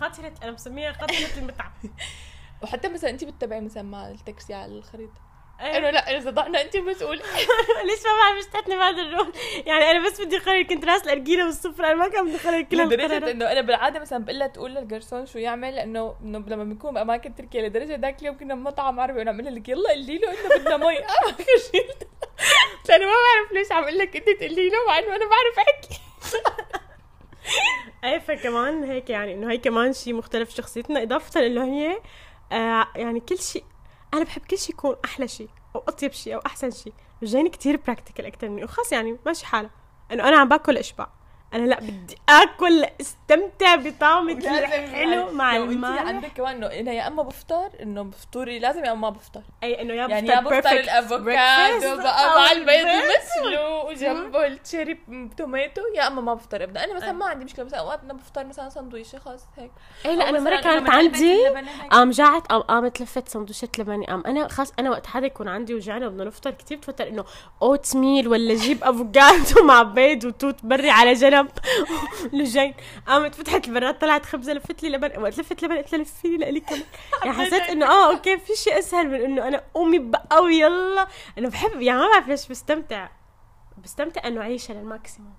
قاتله 0.00 0.32
أنا 0.42 0.50
مسميها 0.50 0.92
قاتلة 0.92 1.38
المتعه 1.38 1.72
وحتى 2.62 2.88
مثلا 2.88 3.10
انت 3.10 3.24
بتتبعي 3.24 3.60
مثلا 3.60 3.82
مع 3.82 4.08
التاكسي 4.08 4.54
على 4.54 4.72
الخريطة. 4.78 5.25
إنه 5.60 5.90
لا 5.90 6.16
إذا 6.18 6.30
ضعنا 6.30 6.62
انت 6.62 6.76
مسؤوله 6.76 7.22
ليش 7.86 8.00
ما 8.04 8.16
بعرف 8.22 8.38
اشتتني 8.38 8.76
بهذا 8.76 9.02
الرول؟ 9.02 9.32
يعني 9.66 9.90
أنا 9.90 10.06
بس 10.06 10.20
بدي 10.20 10.36
أقرر 10.36 10.62
كنت 10.62 10.84
راس 10.84 11.02
الأرجيلة 11.04 11.44
والصفر 11.44 11.84
أنا 11.84 11.94
ما 11.94 12.08
كان 12.08 12.24
بدي 12.24 12.36
أقرر 12.36 12.62
كل 12.62 12.76
لدرجة 12.76 13.30
إنه 13.30 13.52
أنا 13.52 13.60
بالعادة 13.60 14.00
مثلا 14.00 14.24
بقول 14.24 14.38
لها 14.38 14.46
تقول 14.46 14.74
للجرسون 14.74 15.26
شو 15.26 15.38
يعمل؟ 15.38 15.74
لأنه 15.74 16.16
إنه 16.22 16.38
لما 16.38 16.64
بنكون 16.64 16.94
بأماكن 16.94 17.34
تركيا 17.34 17.68
لدرجة 17.68 17.96
ذاك 17.96 18.20
اليوم 18.20 18.38
كنا 18.38 18.54
بمطعم 18.54 19.00
عربي 19.00 19.18
وأنا 19.18 19.30
عم 19.30 19.40
لك 19.40 19.68
يلا 19.68 19.90
قولي 19.90 20.18
له 20.18 20.30
إنه 20.30 20.56
بدنا 20.56 20.76
مي. 20.76 20.98
اخر 21.28 21.44
شيء 21.72 21.86
أنا 22.90 23.06
ما 23.06 23.12
بعرف 23.12 23.52
ليش 23.52 23.72
عم 23.72 23.82
أقول 23.82 23.98
لك 23.98 24.16
أنت 24.16 24.28
تقولي 24.40 24.68
له 24.68 24.86
مع 24.88 24.98
إنه 24.98 25.16
أنا 25.16 25.24
بعرف 25.26 25.58
أحكي. 25.58 26.00
إيه 28.04 28.18
فكمان 28.18 28.84
هيك 28.84 29.10
يعني 29.10 29.34
إنه 29.34 29.50
هي 29.50 29.58
كمان 29.58 29.92
شيء 29.92 30.14
مختلف 30.14 30.50
في 30.50 30.56
شخصيتنا 30.56 31.02
إضافة 31.02 31.46
إنه 31.46 31.64
هي 31.64 32.00
آه 32.52 32.86
يعني 32.96 33.20
كل 33.20 33.38
شيء 33.38 33.64
أنا 34.14 34.24
بحب 34.24 34.42
كل 34.42 34.58
شيء 34.58 34.74
يكون 34.74 34.96
أحلى 35.04 35.28
شيء 35.28 35.48
أو 35.76 35.84
أطيب 35.88 36.12
شيء 36.12 36.34
أو 36.34 36.40
أحسن 36.46 36.70
شيء 36.70 36.92
جايني 37.22 37.48
كتير 37.48 37.76
practical 37.76 38.26
أكثر 38.26 38.48
مني. 38.48 38.64
وخاص 38.64 38.92
يعني 38.92 39.18
ماشي 39.26 39.46
حالها 39.46 39.70
إنه 40.12 40.28
أنا 40.28 40.38
عم 40.38 40.48
باكل 40.48 40.78
إشبع. 40.78 41.08
أنا 41.54 41.66
لا 41.66 41.80
بدي 41.80 42.18
آكل 42.28 42.84
استمتع 43.00 43.74
بطعم 43.74 44.28
الحلو 44.28 45.30
مع 45.32 45.56
المالح 45.56 46.02
عندك 46.02 46.28
كمان 46.32 46.54
إنه 46.56 46.66
أنا 46.80 46.92
يا 46.92 47.06
إما 47.06 47.22
بفطر 47.22 47.68
إنه 47.82 48.02
بفطوري 48.02 48.58
لازم 48.58 48.84
يا 48.84 48.92
إما 48.92 49.00
ما 49.00 49.10
بفطر 49.10 49.40
أي 49.62 49.82
إنه 49.82 49.94
يا 49.94 50.06
يعني 50.06 50.28
يا 50.28 50.40
بفطر 50.40 50.70
الأفوكادو 50.72 51.96
بقى 51.96 52.38
مع 52.38 52.52
البيض. 52.52 52.86
المسلوق 52.86 53.88
وجنبه 53.90 54.46
ال 54.46 54.53
cherry 54.53 54.98
tomato 55.36 55.80
يا 55.96 56.06
إما 56.06 56.20
ما 56.20 56.34
بفطر. 56.34 56.64
ابدا 56.64 56.84
أنا 56.84 56.94
مثلا. 56.94 57.12
ما 57.12 57.26
عندي 57.26 57.44
مشكلة 57.44 57.64
مثلا 57.64 57.78
أوقات 57.80 58.00
بدنا 58.00 58.12
بفطر 58.14 58.44
مثلا 58.44 58.68
سندويشه 58.68 59.18
خلص 59.18 59.44
هيك. 59.56 59.70
أو 60.06 60.10
لأنه 60.12 60.40
مثلاً 60.40 60.50
مره 60.50 60.60
كانت 60.60 60.90
عندي. 60.90 61.36
قام 61.90 62.10
جاعت 62.10 62.46
قام 62.46 62.60
قامت 62.62 63.00
لفت 63.00 63.28
سندويشات 63.28 63.78
لبني 63.78 64.06
قام 64.06 64.22
أنا 64.26 64.48
خاص 64.48 64.72
أنا 64.78 64.90
وقت 64.90 65.06
حدا 65.06 65.26
يكون 65.26 65.48
عندي 65.48 65.74
وجعنا 65.74 66.06
وبدنا 66.06 66.24
نفطر 66.24 66.50
كثير 66.50 66.78
بتوتر 66.78 67.08
إنه 67.08 67.24
oatmeal 67.62 68.28
ولا 68.28 68.54
جيب 68.54 68.84
أفوكادو 68.84 69.64
مع 69.68 69.82
بيض 69.82 70.24
وتوت 70.24 70.56
بري 70.64 70.90
على 70.90 71.12
جنب. 71.12 71.35
لوجين. 72.32 72.74
قامت 73.06 73.34
فتحت 73.34 73.68
البراد 73.68 73.98
طلعت 73.98 74.26
خبزة 74.26 74.52
لفت 74.52 74.82
لي 74.82 74.88
لبن. 74.88 75.22
وقت 75.22 75.38
لفت 75.38 75.62
لبن 75.62 75.76
قلت 75.76 75.92
لها 75.92 76.02
لفي 76.02 76.28
لي 76.36 76.50
لي 76.50 76.60
كمان؟ 76.60 76.82
يعني 77.24 77.36
حسيت 77.36 77.62
إنه 77.62 77.86
آه 77.86 78.12
okay 78.12 78.38
في 78.38 78.52
شيء 78.54 78.78
أسهل 78.78 79.08
من 79.08 79.20
إنه 79.20 79.48
أنا 79.48 79.62
قومي 79.74 79.98
بقى 79.98 80.42
ويلا 80.42 81.06
أنا 81.38 81.48
بحب 81.48 81.80
يعني 81.80 82.00
ما 82.00 82.08
بعرف 82.12 82.28
ليش 82.28 82.48
بستمتع. 82.48 83.08
بستمتع 83.84 84.26
إنه 84.28 84.40
اعيشها 84.40 84.74
لل 84.74 84.87
maximum 84.87 85.34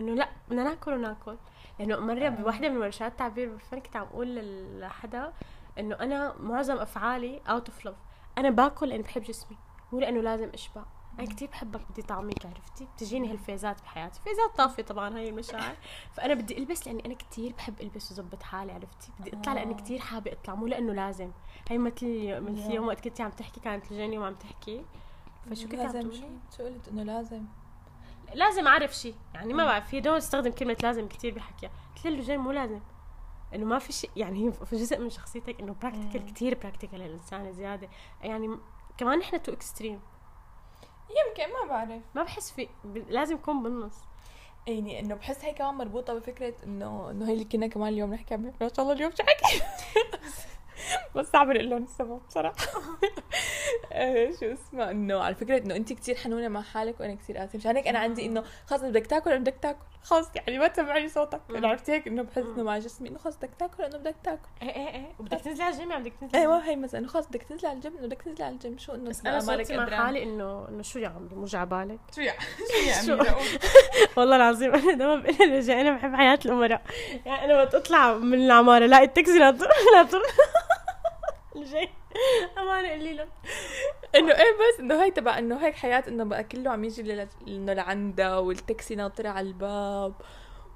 إنه 0.00 0.14
لا 0.14 0.28
بدنا 0.48 0.64
ناكل 0.64 0.92
وناكل. 0.92 1.36
لأنه 1.78 1.96
مرة 2.00 2.28
بوحدة 2.28 2.68
من 2.68 2.76
ورشات 2.76 3.12
التعبير 3.12 3.48
بالفن 3.48 3.78
كنت 3.80 3.96
عم 3.96 4.02
أقول 4.02 4.38
لحدا 4.80 5.32
إنه 5.78 5.96
أنا 6.00 6.34
معظم 6.40 6.76
أفعالي 6.76 7.40
out 7.48 7.68
of 7.68 7.84
love 7.84 7.94
أنا 8.38 8.50
باكل 8.50 8.88
لأني 8.88 9.02
بحب 9.02 9.22
جسمي 9.22 9.56
مو 9.92 10.00
لأنه 10.00 10.20
لازم 10.20 10.48
أشبع. 10.54 10.82
أنا 11.18 11.26
كتير 11.26 11.48
بحبك 11.48 11.80
بدي 11.90 12.02
طعميك 12.02 12.46
عرفتي؟ 12.46 12.88
بتجيني 12.96 13.30
هال 13.30 13.43
phaseات 13.43 13.82
بحياتي. 13.82 14.20
phaseات 14.20 14.56
طافية 14.56 14.82
طبعا 14.82 15.16
هاي 15.16 15.28
المشاعر. 15.28 15.76
فأنا 16.12 16.34
بدي 16.34 16.58
ألبس 16.58 16.86
لأني 16.86 17.06
أنا 17.06 17.14
كتير 17.14 17.52
بحب 17.52 17.80
ألبس 17.80 18.12
وظبط 18.12 18.42
حالي 18.42 18.72
عرفتي؟ 18.72 19.12
بدي 19.20 19.36
أطلع 19.36 19.52
لأني 19.52 19.74
آه. 19.74 19.76
كتير 19.76 19.98
حابة 20.00 20.32
أطلع 20.32 20.54
مو 20.54 20.66
لأنه 20.66 20.92
لازم. 20.92 21.30
هي 21.68 21.78
مثل 21.78 22.40
مثل. 22.40 22.70
يوم 22.72 22.86
وقت 22.86 23.00
كنتي 23.00 23.22
عم 23.22 23.30
تحكي 23.30 23.60
كانت 23.60 23.92
جيني 23.92 24.18
وعم 24.18 24.34
تحكي. 24.34 24.84
فشو 25.50 25.68
كنت 25.68 25.80
عم 25.80 25.86
لازم 25.86 26.00
تقولي؟ 26.00 26.38
شو 26.56 26.64
قلت؟ 26.64 26.88
إنه 26.88 27.02
لازم. 27.02 27.44
لازم 28.34 28.66
أعرف 28.66 28.94
شيء 28.94 29.14
يعني 29.34 29.54
ما 29.54 29.64
بعرف 29.64 29.88
في 29.88 30.00
دول 30.00 30.18
استخدم 30.18 30.50
كلمة 30.50 30.76
لازم 30.82 31.08
كتير 31.08 31.34
بحكيها. 31.34 31.70
قلت 31.96 32.06
له 32.06 32.22
جاي 32.22 32.38
مو 32.38 32.52
لازم. 32.52 32.80
إنه 33.54 33.64
ما 33.64 33.78
في 33.78 33.92
شيء 33.92 34.10
يعني 34.16 34.46
هي 34.46 34.52
في 34.52 34.76
جزء 34.76 34.98
من 34.98 35.10
شخصيتك 35.10 35.60
إنه 35.60 35.76
practical 35.82 36.20
مم. 36.20 36.26
كتير 36.28 36.58
practical 36.62 37.02
الإنسان 37.02 37.52
زيادة. 37.52 37.88
يعني 38.22 38.56
كمان 38.98 39.18
نحن 39.18 39.42
two 39.42 39.52
extreme 39.52 40.00
يمكن 41.10 41.52
ما 41.52 41.68
بعرف. 41.68 42.02
ما 42.14 42.22
بحس 42.22 42.50
في 42.50 42.68
لازم 43.08 43.34
يكون 43.34 43.62
بالنص. 43.62 43.94
يعني 44.66 45.00
إنه 45.00 45.14
بحس 45.14 45.44
هي 45.44 45.54
كمان 45.54 45.74
مربوطة 45.74 46.14
بفكرة 46.14 46.54
إنه 46.64 47.10
إنه 47.10 47.28
هي 47.28 47.32
اللي 47.32 47.44
كنا 47.44 47.66
كمان 47.66 47.88
اليوم 47.92 48.14
نحكي 48.14 48.34
عنها 48.34 48.52
ما 48.60 48.68
شاء 48.68 48.80
الله 48.80 48.92
اليوم 48.92 49.12
حكي؟ 49.20 49.62
بس 51.16 51.26
صعب 51.26 51.48
نقول 51.48 51.70
لهم 51.70 51.82
السبب 51.82 52.20
بصراحة. 52.28 52.56
شو 54.40 54.52
اسمه؟ 54.52 54.90
إنه 54.90 55.18
على 55.20 55.34
فكرة 55.34 55.58
إنه 55.58 55.76
انت 55.76 55.92
كثير 55.92 56.14
حنونة 56.16 56.48
مع 56.48 56.62
حالك 56.62 57.00
وأنا 57.00 57.14
كثير 57.14 57.38
قاسيه 57.38 57.58
مشان 57.58 57.76
هيك 57.76 57.88
أنا 57.88 57.98
عندي 57.98 58.26
إنه 58.26 58.44
خلص 58.66 58.82
بدك 58.82 59.06
تاكل 59.06 59.38
بدك 59.38 59.54
تاكل. 59.62 59.78
خلص 60.02 60.28
يعني 60.34 60.58
ما 60.58 60.68
تسمعني 60.68 61.08
صوتك. 61.08 61.40
مم. 61.48 61.56
أنا 61.56 61.68
عرفت 61.68 61.90
هيك 61.90 62.06
إنه 62.06 62.22
بحس 62.22 62.38
إنه 62.38 62.62
مع 62.62 62.78
جسمي 62.78 63.08
إنه 63.08 63.18
خلص 63.18 63.36
بدك 63.36 63.50
تاكل 63.58 63.82
انه 63.82 63.98
بدك 63.98 64.14
تاكل. 64.24 64.48
إيه 64.62 64.68
إيه 64.76 64.88
إيه. 64.94 65.12
وبدك 65.18 65.40
تنزلي 65.40 65.62
على 65.64 65.74
الجيم 65.74 65.90
يعني 65.90 66.02
بدك 66.04 66.12
تنزلي 66.20 66.40
أيوه 66.40 66.52
على 66.54 66.60
الجيم. 66.62 66.78
هي 66.78 66.84
مثلا. 66.84 67.00
إنه 67.00 67.08
خلص 67.08 67.26
بدك 67.26 67.42
تنزلي 67.42 67.68
على 67.68 67.76
الجيم 67.76 67.92
إنه 67.96 68.06
بدك 68.06 68.22
تنزلي 68.22 68.44
على 68.44 68.54
الجيم. 68.54 68.78
شو 68.78 68.94
إنه 68.94 69.10
بس 69.10 69.26
أنا 69.26 69.40
صوتي 69.40 69.76
مع. 69.76 69.90
حالي 70.04 70.22
إنه 70.22 70.68
إنه 70.68 70.82
شو 70.82 70.98
يا 70.98 71.08
عمري 71.08 71.34
مو 71.34 71.44
جا 71.44 71.64
بالك؟ 71.64 71.98
شو 72.14 72.20
يعني 72.20 72.38
شو 73.06 73.12
يا؟ 73.12 73.34
والله 74.16 74.36
العظيم 74.36 74.74
أنا 74.74 74.92
دوما 74.92 75.16
بقول 75.16 75.66
لها 75.66 75.80
أنا 75.80 75.90
بحب 75.96 76.14
حياة 76.14 76.38
الأمراء. 76.44 76.82
يعني 77.26 77.44
أنا 77.44 77.56
وقت 77.56 77.74
أطلع 77.74 78.14
من 78.14 78.38
العمارة 78.46 78.86
لاقي 78.86 79.04
التاكسي 79.04 79.38
ناطر 79.38 79.68
ناطر 79.94 80.22
الجاي. 81.56 81.88
امانة 82.58 82.88
قولي 82.88 83.14
له 83.14 83.26
إنه 84.16 84.32
إيه 84.32 84.52
بس 84.52 84.80
إنه 84.80 85.02
هاي 85.02 85.10
تبع 85.10 85.38
إنه 85.38 85.56
هيك 85.56 85.74
حياة 85.74 86.04
إنه 86.08 86.24
بقى 86.24 86.44
كله 86.44 86.70
عم 86.70 86.84
يجي 86.84 87.26
إنه 87.48 87.72
لعندها 87.72 88.38
والتاكسي 88.38 88.94
ناطرة 88.94 89.28
على 89.28 89.48
الباب. 89.48 90.14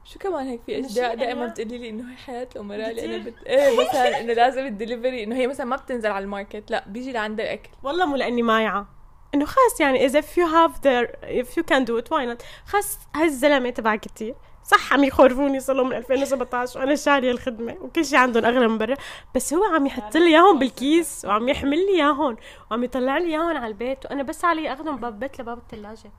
شو 0.04 0.18
كمان 0.18 0.46
هيك 0.46 0.60
في 0.66 0.86
أشياء؟ 0.86 1.14
دائما 1.14 1.46
بتقولي 1.46 1.78
لي 1.78 1.88
إنه 1.88 2.12
هي 2.12 2.16
حياة 2.16 2.48
الأمراء 2.56 2.90
اللي 2.90 3.16
أنا. 3.16 3.24
بت... 3.24 3.34
إيه 3.46 3.80
مثلا 3.80 4.20
إنه 4.20 4.32
لازم 4.32 4.66
الدليفري 4.66 5.24
إنه 5.24 5.36
هي 5.36 5.46
مثلا 5.46 5.66
ما 5.66 5.76
بتنزل 5.76 6.10
على 6.10 6.22
الماركت 6.24 6.70
لا 6.70 6.84
بيجي 6.86 7.12
لعندها 7.12 7.46
الاكل 7.46 7.70
والله 7.82 8.06
مو 8.06 8.16
لأني 8.16 8.42
مايعة. 8.42 8.88
إنه 9.34 9.44
خلص 9.44 9.80
يعني 9.80 10.04
إذا 10.04 10.20
if 10.20 10.24
you 10.24 10.46
have 10.46 10.74
the 10.80 11.08
if 11.24 11.56
you 11.56 11.62
can 11.72 11.84
do 11.84 12.02
it 12.02 12.10
why 12.10 12.34
not 12.34 12.42
خلص 12.66 12.98
هالزلمه 13.16 13.70
تبع 13.70 13.96
كتير. 13.96 14.34
صح 14.70 14.92
عم 14.92 15.04
يخرفوني 15.04 15.60
صار 15.60 15.84
من 15.84 15.92
2017 15.92 16.80
وأنا 16.80 16.94
شارية 16.94 17.30
الخدمة 17.30 17.76
وكل 17.80 18.04
شيء 18.04 18.18
عندهم 18.18 18.44
أغلى 18.44 18.68
من 18.68 18.78
برا. 18.78 18.96
بس 19.34 19.54
هو 19.54 19.64
عم 19.64 19.86
يحط 19.86 20.16
لي 20.16 20.26
إياهم 20.26 20.58
بالكيس 20.58 21.24
وعم 21.24 21.48
يحمل 21.48 21.78
لي 21.78 21.94
إياهم 21.96 22.36
وعم 22.70 22.84
يطلع 22.84 23.18
لي 23.18 23.26
إياهم 23.26 23.56
على 23.56 23.66
البيت 23.66 24.04
وأنا 24.06 24.22
بس 24.22 24.44
علي 24.44 24.72
اخذهم 24.72 24.96
باب 24.96 25.18
بيت 25.20 25.40
لباب 25.40 25.58
الثلاجه 25.58 26.10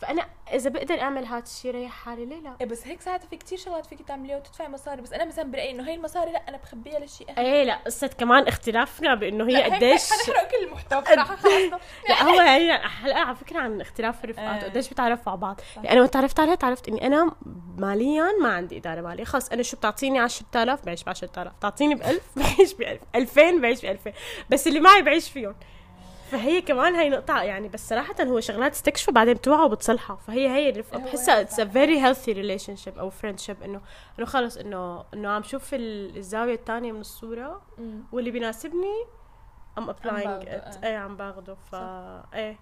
فأنا 0.00 0.26
إذا 0.52 0.70
بقدر 0.70 1.00
أعمل 1.00 1.26
هذا 1.26 1.42
الشيء 1.42 1.70
ريح 1.70 1.92
حالي 1.92 2.26
ليه 2.26 2.40
لا؟ 2.40 2.56
إيه 2.60 2.66
بس 2.66 2.86
هيك 2.86 3.00
ساعتها 3.00 3.26
في 3.28 3.36
كتير 3.36 3.58
شغلات 3.58 3.86
فيك 3.86 4.02
تعمليها 4.02 4.36
وتدفعي 4.36 4.68
مصاري 4.68 5.02
بس 5.02 5.12
أنا 5.12 5.24
مثلا 5.24 5.44
برأيي 5.44 5.70
إنه 5.70 5.88
هي 5.88 5.94
المصاري 5.94 6.32
لا 6.32 6.48
أنا 6.48 6.56
بخبيها 6.56 6.98
لشيء 6.98 7.30
أهم. 7.30 7.38
إيه 7.38 7.64
لا 7.64 7.74
قصة 7.74 8.06
كمان 8.06 8.48
اختلافنا 8.48 9.14
بإنه 9.14 9.48
هي 9.48 9.62
قديش 9.62 10.12
هيك 10.12 10.20
حنحرق 10.20 10.50
كل 10.50 10.66
المحتوى 10.66 11.00
بصراحة 11.00 11.36
خلصنا. 11.36 11.80
لا 12.08 12.22
هو 12.22 12.40
هي 12.40 12.78
حلقة 12.78 13.20
على 13.20 13.36
فكرة 13.36 13.58
عن 13.58 13.80
اختلاف 13.80 14.24
الرفقات. 14.24 14.62
وقديش 14.62 14.90
بتعرفوا 14.90 15.32
على 15.32 15.40
بعض. 15.40 15.60
يعني 15.76 15.92
أنا 15.92 16.00
وقت 16.00 16.12
تعرفت 16.12 16.40
عليها 16.40 16.54
تعرفت 16.54 16.88
إني 16.88 17.06
أنا 17.06 17.32
ماليا 17.78 18.24
ما 18.42 18.48
عندي 18.48 18.76
إدارة 18.76 19.00
مالية. 19.00 19.24
خلص 19.24 19.48
أنا 19.48 19.62
شو 19.62 19.76
بتعطيني 19.76 20.18
10000 20.18 20.84
بعيش 20.84 21.04
ب 21.04 21.08
10000 21.08 21.52
تعطيني 21.60 21.94
ب 21.94 22.02
1000 22.02 22.22
بعيش 22.36 22.74
ب 22.74 22.82
1000 22.82 23.00
2000 23.14 23.60
بعيش 23.60 23.82
ب 23.82 23.84
2000 23.84 24.12
بس 24.50 24.66
اللي 24.66 24.80
معي 24.80 25.02
بعيش 25.02 25.30
فيهم. 25.30 25.54
فهي 26.30 26.60
كمان 26.62 26.94
هي 26.94 27.08
نقطة 27.08 27.42
يعني 27.42 27.68
بس 27.68 27.88
صراحة 27.88 28.14
هو 28.20 28.40
شغلات 28.40 28.72
استكشفوا 28.72 29.14
بعدين 29.14 29.34
بتوعوا 29.34 29.64
وبتصلحوا 29.64 30.16
فهي 30.16 30.48
هي 30.48 30.80
هو 30.94 30.98
بحسها 30.98 31.40
it's. 31.40 31.60
a 31.60 31.64
very 31.64 32.00
healthy 32.00 32.32
relationship 32.32 32.98
أو 32.98 33.10
friendship 33.10 33.62
إنه 33.62 33.80
انه 34.18 34.26
خلص 34.26 34.56
إنه 34.56 35.04
إنه 35.14 35.28
عم 35.30 35.42
شوف 35.42 35.74
ال- 35.74 36.16
الزاوية 36.16 36.54
الثانية 36.54 36.92
من 36.92 37.00
الصورة. 37.00 37.62
واللي 38.12 38.30
بيناسبني 38.30 39.04
I'm 39.78 39.90
applying 39.90 40.48
it. 40.48 40.84
إيه 40.84 40.96
عم 40.96 41.16
باخده 41.16 41.54
ف 41.54 41.74
إيه 42.34 42.58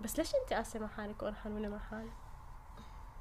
بس 0.00 0.18
ليش 0.18 0.32
انت 0.34 0.52
قاسية 0.52 0.78
مع 0.78 0.86
حالك 0.86 1.22
وأنا 1.22 1.36
حنونه 1.36 1.68
مع 1.68 1.78
حالي؟ 1.78 2.10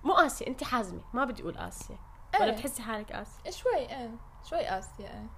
مو 0.04 0.14
قاسية 0.14 0.48
انت 0.48 0.64
حازمة 0.64 1.02
ما 1.14 1.26
بدي 1.26 1.42
أقول 1.42 1.58
قاسية 1.58 1.96
ولا 2.40 2.46
إيه. 2.46 2.52
بتحسي 2.52 2.82
حالك 2.82 3.12
قاسية 3.12 3.52
شوي 3.52 3.76
إيه 3.78 4.12
شوي 4.50 4.66
قاسية 4.66 5.08
إيه 5.08 5.30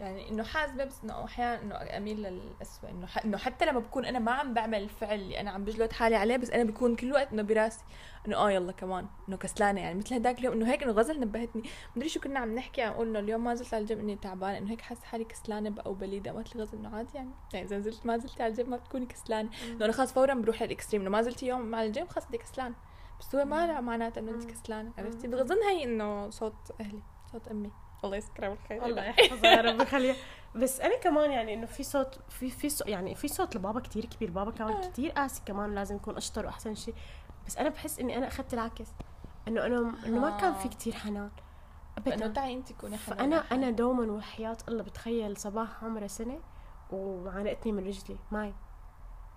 يعني 0.00 0.28
إنه 0.28 0.42
حازمه 0.42 0.84
بس 0.84 1.04
إنه 1.04 1.24
أحيانا 1.24 1.62
إنه 1.62 1.96
أميل 1.96 2.22
للاسوء 2.22 2.90
إنه 2.90 3.06
ح... 3.06 3.24
إنه 3.24 3.38
حتى 3.38 3.64
لما 3.66 3.80
بكون 3.80 4.04
أنا 4.04 4.18
ما 4.18 4.32
عم 4.32 4.54
بعمل 4.54 4.82
الفعل 4.82 5.14
اللي 5.20 5.40
أنا 5.40 5.50
عم 5.50 5.64
بجلد 5.64 5.92
حالي 5.92 6.16
عليه 6.16 6.36
بس 6.36 6.50
أنا 6.50 6.64
بكون 6.64 6.96
كل 6.96 7.12
وقت 7.12 7.32
إنه 7.32 7.42
براسي 7.42 7.84
إنه 8.28 8.36
آه 8.36 8.50
يلا 8.50 8.72
كمان 8.72 9.06
إنه 9.28 9.36
كسلانة 9.36 9.80
يعني 9.80 9.98
مثل 9.98 10.14
هداك 10.14 10.38
اليوم 10.38 10.54
إنه 10.54 10.70
هيك 10.72 10.82
إنه 10.82 10.92
غزل 10.92 11.20
نبهتني. 11.20 11.62
مدري 11.96 12.08
شو 12.08 12.20
كنا 12.20 12.40
عم 12.40 12.54
نحكي 12.54 12.82
عم 12.82 12.92
نقول 12.92 13.08
انه 13.08 13.18
اليوم 13.18 13.44
ما 13.44 13.54
نزلت 13.54 13.74
على 13.74 13.82
الجيم 13.82 13.98
إني 13.98 14.16
تعبانة 14.16 14.58
إنه 14.58 14.70
هيك 14.70 14.80
حاسة 14.80 15.04
حالي 15.04 15.24
كسلانة 15.24 15.70
بقى 15.70 15.86
أو 15.86 15.94
بليده 15.94 16.32
قالت 16.32 16.56
لي 16.56 16.62
غزل 16.62 16.78
إنه 16.78 16.96
عادي 16.96 17.10
يعني. 17.14 17.30
يعني 17.52 17.66
إذا 17.66 17.78
نزلت 17.78 18.06
ما 18.06 18.18
نزلتي 18.18 18.42
على 18.42 18.50
الجيم 18.50 18.70
ما 18.70 18.76
بتكوني 18.76 19.06
كسلانة. 19.06 19.50
إنه 19.68 19.84
أنا 19.84 19.92
خلص 19.92 20.12
فورا 20.12 20.34
بروح 20.34 20.62
لل 20.62 20.71
extreme 20.71 21.02
إنه 21.02 21.10
ما 21.10 21.22
نزلتي 21.22 21.46
يوم 21.46 21.60
مع 21.60 21.82
الجيم 21.82 22.06
خلص 22.06 22.26
بدي 22.26 22.38
كسلان 22.38 22.74
بس 23.20 23.34
هو 23.34 23.44
ما 23.44 23.80
معناته 23.80 24.18
إنه 24.18 24.30
أنت. 24.30 24.44
كسلانة 24.50 24.92
عرفتي؟ 24.98 25.26
مم. 25.28 25.32
بغضن 25.34 25.62
هي 25.62 25.84
إنه 25.84 26.30
صوت 26.30 26.70
أهلي 26.80 27.02
صوت 27.32 27.48
أمي. 27.48 27.70
الله 28.04 28.16
يذكرها 28.16 28.48
بالخير 28.48 28.86
الله 28.86 29.04
يحفظها 29.04 29.50
يا 29.50 29.60
رب 29.60 29.80
يخليها. 29.80 30.14
بس 30.54 30.80
أنا 30.80 30.98
كمان 30.98 31.30
يعني 31.30 31.54
إنه 31.54 31.66
في 31.66 31.82
صوت 31.82 32.18
في 32.28 32.50
في 32.50 32.68
صوت 32.68 32.88
يعني 32.88 33.14
في 33.14 33.28
صوت 33.28 33.56
لبابا 33.56 33.80
كتير 33.80 34.04
كبير. 34.04 34.30
بابا 34.30 34.50
كمان 34.50 34.72
آه. 34.72 34.88
كتير 34.88 35.10
قاسي 35.10 35.42
كمان 35.46 35.74
لازم 35.74 35.96
يكون 35.96 36.16
أشطر 36.16 36.46
وأحسن 36.46 36.74
شيء 36.74 36.94
بس 37.46 37.58
أنا 37.58 37.68
بحس 37.68 37.98
إني 37.98 38.18
أنا 38.18 38.28
أخذت 38.28 38.54
العكس. 38.54 38.88
إنه 39.48 39.66
أنا 39.66 39.94
إنه 40.06 40.20
ما 40.20 40.30
كان 40.30 40.54
في 40.54 40.64
آه. 40.64 40.70
كتير 40.70 40.94
حنان. 40.94 41.30
انه 41.98 42.14
ابدا. 42.14 42.28
تعي 42.28 42.54
انت 42.54 42.72
كوني 42.72 42.96
حنونة 42.96 43.18
فانا. 43.18 43.36
أنا 43.36 43.70
دوما 43.70 44.12
وحياة 44.12 44.56
الله 44.68 44.82
بتخيل 44.82 45.36
صباح 45.36 45.84
عمرها 45.84 46.06
سنة 46.06 46.40
وعانقتني 46.90 47.72
من 47.72 47.86
رجلي. 47.86 48.18
معي 48.32 48.54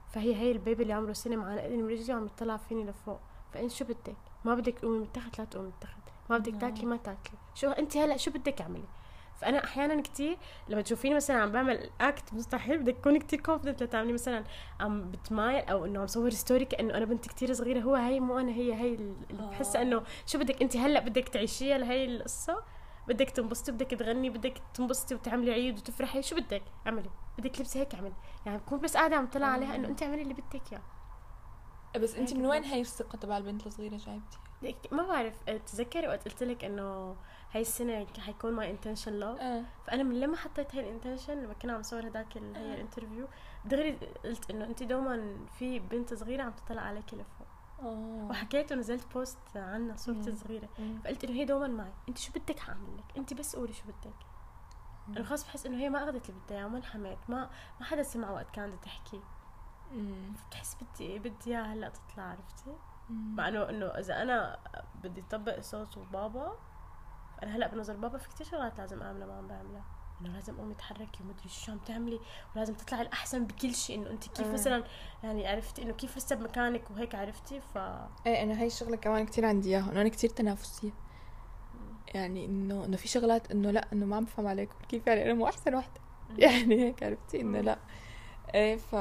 فهي 0.10 0.36
هي 0.36 0.52
ال 0.52 0.58
baby 0.58 0.84
اللي 0.84 0.94
عمره 0.94 1.14
سنة 1.14 1.36
معانقتني 1.36 1.78
من 1.78 1.90
رجلي 1.90 2.14
وعم 2.14 2.26
يطلع 2.26 2.58
فيني 2.58 2.84
لفوق. 2.84 3.20
فانت 3.54 3.72
شو 3.72 3.86
بدك؟ 3.86 4.16
ما 4.46 4.56
بدك 4.56 4.80
تقومي 4.80 5.00
من 5.00 5.12
تحت 5.12 5.40
لا 5.40 5.46
تقومي 5.46 5.68
من 5.68 5.80
تحت. 5.82 6.00
ما 6.30 6.38
بدك. 6.38 6.62
تاكلي 6.62 6.86
ما 6.86 6.98
تاكلي. 6.98 7.38
شو 7.56 7.70
انت 7.70 7.98
هلا 7.98 8.18
شو 8.18 8.32
بدك 8.32 8.62
اعملي؟ 8.62 8.86
فأنا 9.36 9.64
أحيانا 9.64 10.02
كتير 10.02 10.38
لما 10.70 10.82
تشوفيني 10.82 11.16
مثلا 11.16 11.38
عم 11.38 11.52
بعمل 11.52 11.90
act 12.02 12.34
مستحيل 12.34 12.78
بدك 12.78 12.96
تكوني 12.96 13.20
كتير 13.20 13.42
confident 13.42 13.84
لتعملي 13.84 14.14
مثلا 14.14 14.44
عم 14.80 15.12
بتمايل 15.12 15.66
أو 15.66 15.86
إنه 15.86 16.00
عم 16.00 16.08
صور 16.08 16.30
story 16.30 16.66
كأنه 16.66 16.98
أنا 16.98 17.06
بنت 17.06 17.28
كتير 17.28 17.54
صغيرة 17.54 17.80
هو 17.80 17.96
هي 17.96 18.20
مو 18.20 18.40
أنا 18.40 18.52
هي 18.52 18.74
هي 18.74 18.94
اللي 18.96 19.16
بحسها 19.32 19.82
آه. 19.82 19.84
إنه 19.84 20.04
شو 20.26 20.40
بدك؟ 20.40 20.62
أنت 20.62 20.78
هلا 20.78 21.00
بدك 21.00 21.30
تعيشيها 21.30 21.78
لهي 21.78 22.06
القصة؟ 22.06 22.64
بدك 23.08 23.30
تنبسطي 23.30 23.72
بدك 23.72 23.88
تغني 23.92 24.30
بدك 24.30 24.54
تنبسطي 24.74 25.16
وتعملي 25.16 25.52
عيد 25.52 25.78
وتفرحي 25.78 26.22
شو 26.22 26.36
بدك؟ 26.36 26.64
اعملي. 26.88 27.10
بدك 27.38 27.52
تلبسي 27.56 27.80
هيك 27.80 27.96
اعملي. 27.96 28.16
يعني 28.46 28.58
بكون 28.58 28.80
بس 28.80 28.98
قاعدة 28.98 29.16
عم 29.16 29.26
طلع 29.26 29.48
عليها 29.48 29.76
إنه 29.76 29.88
أنت 29.88 30.04
اعملي 30.04 30.22
اللي 30.22 30.34
بدك 30.34 30.72
إياه. 30.72 30.82
بس 32.00 32.16
أنت 32.16 32.34
من 32.34 32.46
وين. 32.46 32.64
هي 32.64 32.82
الثقة 32.82 33.18
تبع 33.18 33.38
البنت 33.38 33.68
الصغيرة 33.68 33.98
جايبتي 33.98 34.38
ما 34.92 35.04
بعرف 35.08 35.34
آه، 35.50 35.58
تذكري 35.58 36.08
وقت 36.08 36.26
قلت 36.28 36.44
لك 36.44 36.64
إنه 36.66 37.16
هاي 37.52 37.62
السنة 37.62 38.08
حيكون 38.20 38.54
my 38.54 38.72
intention 38.72 39.24
آه. 39.24 39.64
فأنا 39.88 40.04
من 40.04 40.20
لما 40.20 40.38
حطيت 40.38 40.76
هاي 40.76 40.84
ال 40.84 40.90
intention 40.90 41.44
لما 41.44 41.54
كنا 41.54 41.74
عم 41.74 41.80
نصور 41.80 42.08
هداك 42.08 42.38
ال- 42.38 42.56
هي 42.56 42.72
آه. 42.72 42.74
ال 42.76 42.81
interview 42.81 43.28
دغري 43.66 43.92
قلت 44.24 44.50
إنه 44.50 44.66
انت 44.66 44.84
دوما 44.84 45.38
في 45.60 45.80
بنت 45.80 46.14
صغيرة 46.14 46.44
عم 46.44 46.52
تطلع 46.52 46.82
عليك 46.82 47.14
لفوق 47.14 47.48
آه. 47.82 48.28
وحكيت 48.30 48.72
ونزلت 48.72 49.14
post 49.14 49.38
عنها 49.56 49.96
صورتي 49.96 50.34
مم. 50.80 51.00
فقلت 51.04 51.24
إنه 51.24 51.34
هي 51.34 51.46
دوما 51.46 51.68
معي. 51.68 51.92
انت 52.10 52.18
شو 52.18 52.32
بدك 52.32 52.60
حاعمل 52.60 52.98
لك؟ 52.98 53.18
انت 53.18 53.34
بس 53.34 53.56
قولي 53.56 53.74
شو 53.74 53.84
بدك. 53.84 54.14
أنا 55.18 55.26
خلص 55.26 55.44
بحس 55.44 55.66
إنه 55.66 55.78
هي 55.78 55.90
ما 55.90 56.04
أخذت 56.04 56.30
اللي 56.30 56.42
بدها 56.46 56.58
اياه 56.58 56.66
وما 56.66 56.78
انحمت 56.78 57.18
ما 57.30 57.50
ما 57.80 57.86
حدا 57.86 58.04
سمع 58.04 58.32
وقت 58.32 58.50
كانت 58.52 58.84
تحكي. 58.84 59.22
بتحس 60.48 60.78
بدي 60.82 61.20
بدي 61.20 61.36
إياها 61.48 61.74
هلأ 61.74 61.90
تطلع 61.90 62.24
عرفتي. 62.24 62.76
مع 63.10 63.48
إنه 63.48 63.70
إنه 63.70 63.86
إذا 63.86 64.22
أنا 64.22 64.58
بدي 65.04 65.22
اطبق 65.22 65.60
صوت 65.60 66.00
بابا 66.14 66.56
أنا 67.44 67.56
هلأ 67.56 67.68
بنظر 67.68 67.96
بابا 67.98 68.18
في 68.18 68.30
كتير 68.30 68.48
شغلات 68.48 68.78
لازم 68.78 69.02
أعملها 69.02 69.28
ما 69.28 69.38
عم 69.38 69.48
بعملها. 69.48 69.84
إنه 70.22 70.34
لازم 70.34 70.58
قومي 70.58 70.74
تحركي 70.74 71.24
ومدري 71.24 71.50
شو 71.50 71.72
عم 71.72 71.78
تعملي 71.78 72.20
ولازم 72.56 72.74
تطلعي 72.74 73.02
الأحسن 73.02 73.46
بكل 73.46 73.76
شيء. 73.76 73.98
إنه 73.98 74.10
أنت 74.10 74.28
كيف. 74.28 74.54
مثلا 74.54 74.84
يعني 75.24 75.48
عرفتي 75.48 75.82
إنه 75.82 75.94
كيف 75.94 76.18
لسه 76.18 76.36
بمكانك 76.36 76.92
وهيك 76.92 77.16
عرفتي؟ 77.16 77.62
ف 77.62 77.78
إيه 78.26 78.44
أنا 78.44 78.62
هاي 78.62 78.68
الشغلة 78.68 78.96
كمان 78.96 79.26
كتير 79.26 79.46
عندي 79.46 79.70
إياها 79.70 79.92
إنه 79.92 80.02
أنا 80.02 80.10
كتير 80.10 80.30
تنافسية. 80.30 80.92
يعني 82.08 82.46
إنه 82.46 82.86
إنه 82.86 82.98
في 82.98 83.08
شغلات 83.08 83.52
إنه 83.52 83.72
لأ 83.72 83.88
إنه 83.94 84.06
ما 84.06 84.16
عم 84.16 84.24
بفهم 84.24 84.48
عليكم 84.48 84.76
كيف 84.90 85.08
يعني 85.08 85.26
أنا 85.26 85.34
مو 85.34 85.48
أحسن 85.48 85.76
وحده 85.76 86.02
يعني 86.38 86.84
هيك 86.84 87.04
عرفتي؟ 87.04 87.42
إنه 87.42 87.62
لأ. 87.62 87.78
إيه 88.56 88.78
ف... 88.78 88.96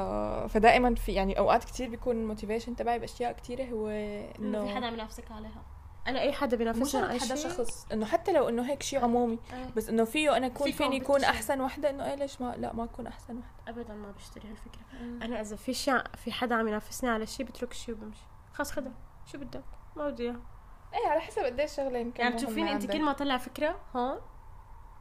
فدائما 0.53 0.95
في 0.95 1.11
يعني 1.11 1.39
أوقات 1.39 1.63
كتير 1.63 1.89
بيكون 1.89 2.15
الموتيفيشن 2.15 2.75
تبعي 2.75 2.99
بأشياء 2.99 3.31
كتيرة 3.31 3.63
هو 3.63 3.87
انه 3.87 4.65
في 4.65 4.69
حدا 4.69 4.77
إنه 4.77 4.87
عم 4.87 4.93
ينافسك 4.93 5.31
عليها؟ 5.31 5.63
أنا 6.07 6.19
أي 6.19 6.33
حدا 6.33 6.51
مو 6.51 6.57
بينافسني 6.57 6.85
شرط 6.85 7.09
على 7.09 7.19
حدا 7.19 7.35
شخص 7.35 7.87
إنه 7.91 8.05
حتى 8.05 8.31
لو 8.31 8.49
إنه 8.49 8.69
هيك 8.69 8.83
شيء 8.83 9.03
عمومي 9.03 9.39
آه. 9.53 9.69
بس 9.75 9.89
إنه 9.89 10.03
فيه 10.03 10.37
أنا 10.37 10.47
اكون 10.47 10.71
في 10.71 10.77
فيني 10.77 11.01
اكون 11.01 11.21
competition. 11.21 11.25
أحسن 11.25 11.61
وحده 11.61 11.89
إنه 11.89 12.05
إيه 12.05 12.15
ليش 12.15 12.41
ما 12.41 12.55
لا 12.57 12.73
ما 12.73 12.83
أكون 12.83 13.07
أحسن 13.07 13.37
وحده 13.37 13.81
ابدا 13.81 13.93
ما 13.93 14.11
بشتري 14.11 14.49
هالفكرة. 14.49 14.81
أنا 15.01 15.41
إذا 15.41 15.55
في 15.55 15.73
شيء 15.73 16.03
في 16.15 16.31
حدا 16.31 16.55
عم 16.55 16.67
ينافسني 16.67 17.09
على 17.09 17.25
شيء 17.25 17.45
بترك 17.45 17.71
الشيء 17.71 17.95
وبمشي. 17.95 18.23
خلص 18.53 18.71
خدها. 18.71 18.93
شو 19.25 19.37
بدك؟ 19.37 19.63
ما 19.95 20.09
بدي 20.09 20.23
إياها. 20.23 20.39
إيه 20.93 21.09
على 21.11 21.21
حسب 21.21 21.41
قديش 21.41 21.75
شغلة 21.75 21.99
يمكن 21.99 22.23
يعني 22.23 22.35
مهمة 22.35 22.45
تشوفيني 22.45 22.71
أنت. 22.71 22.91
كل 22.91 23.03
ما 23.03 23.13
طلع 23.13 23.37
فكرة 23.37 23.79
هون 23.95 24.17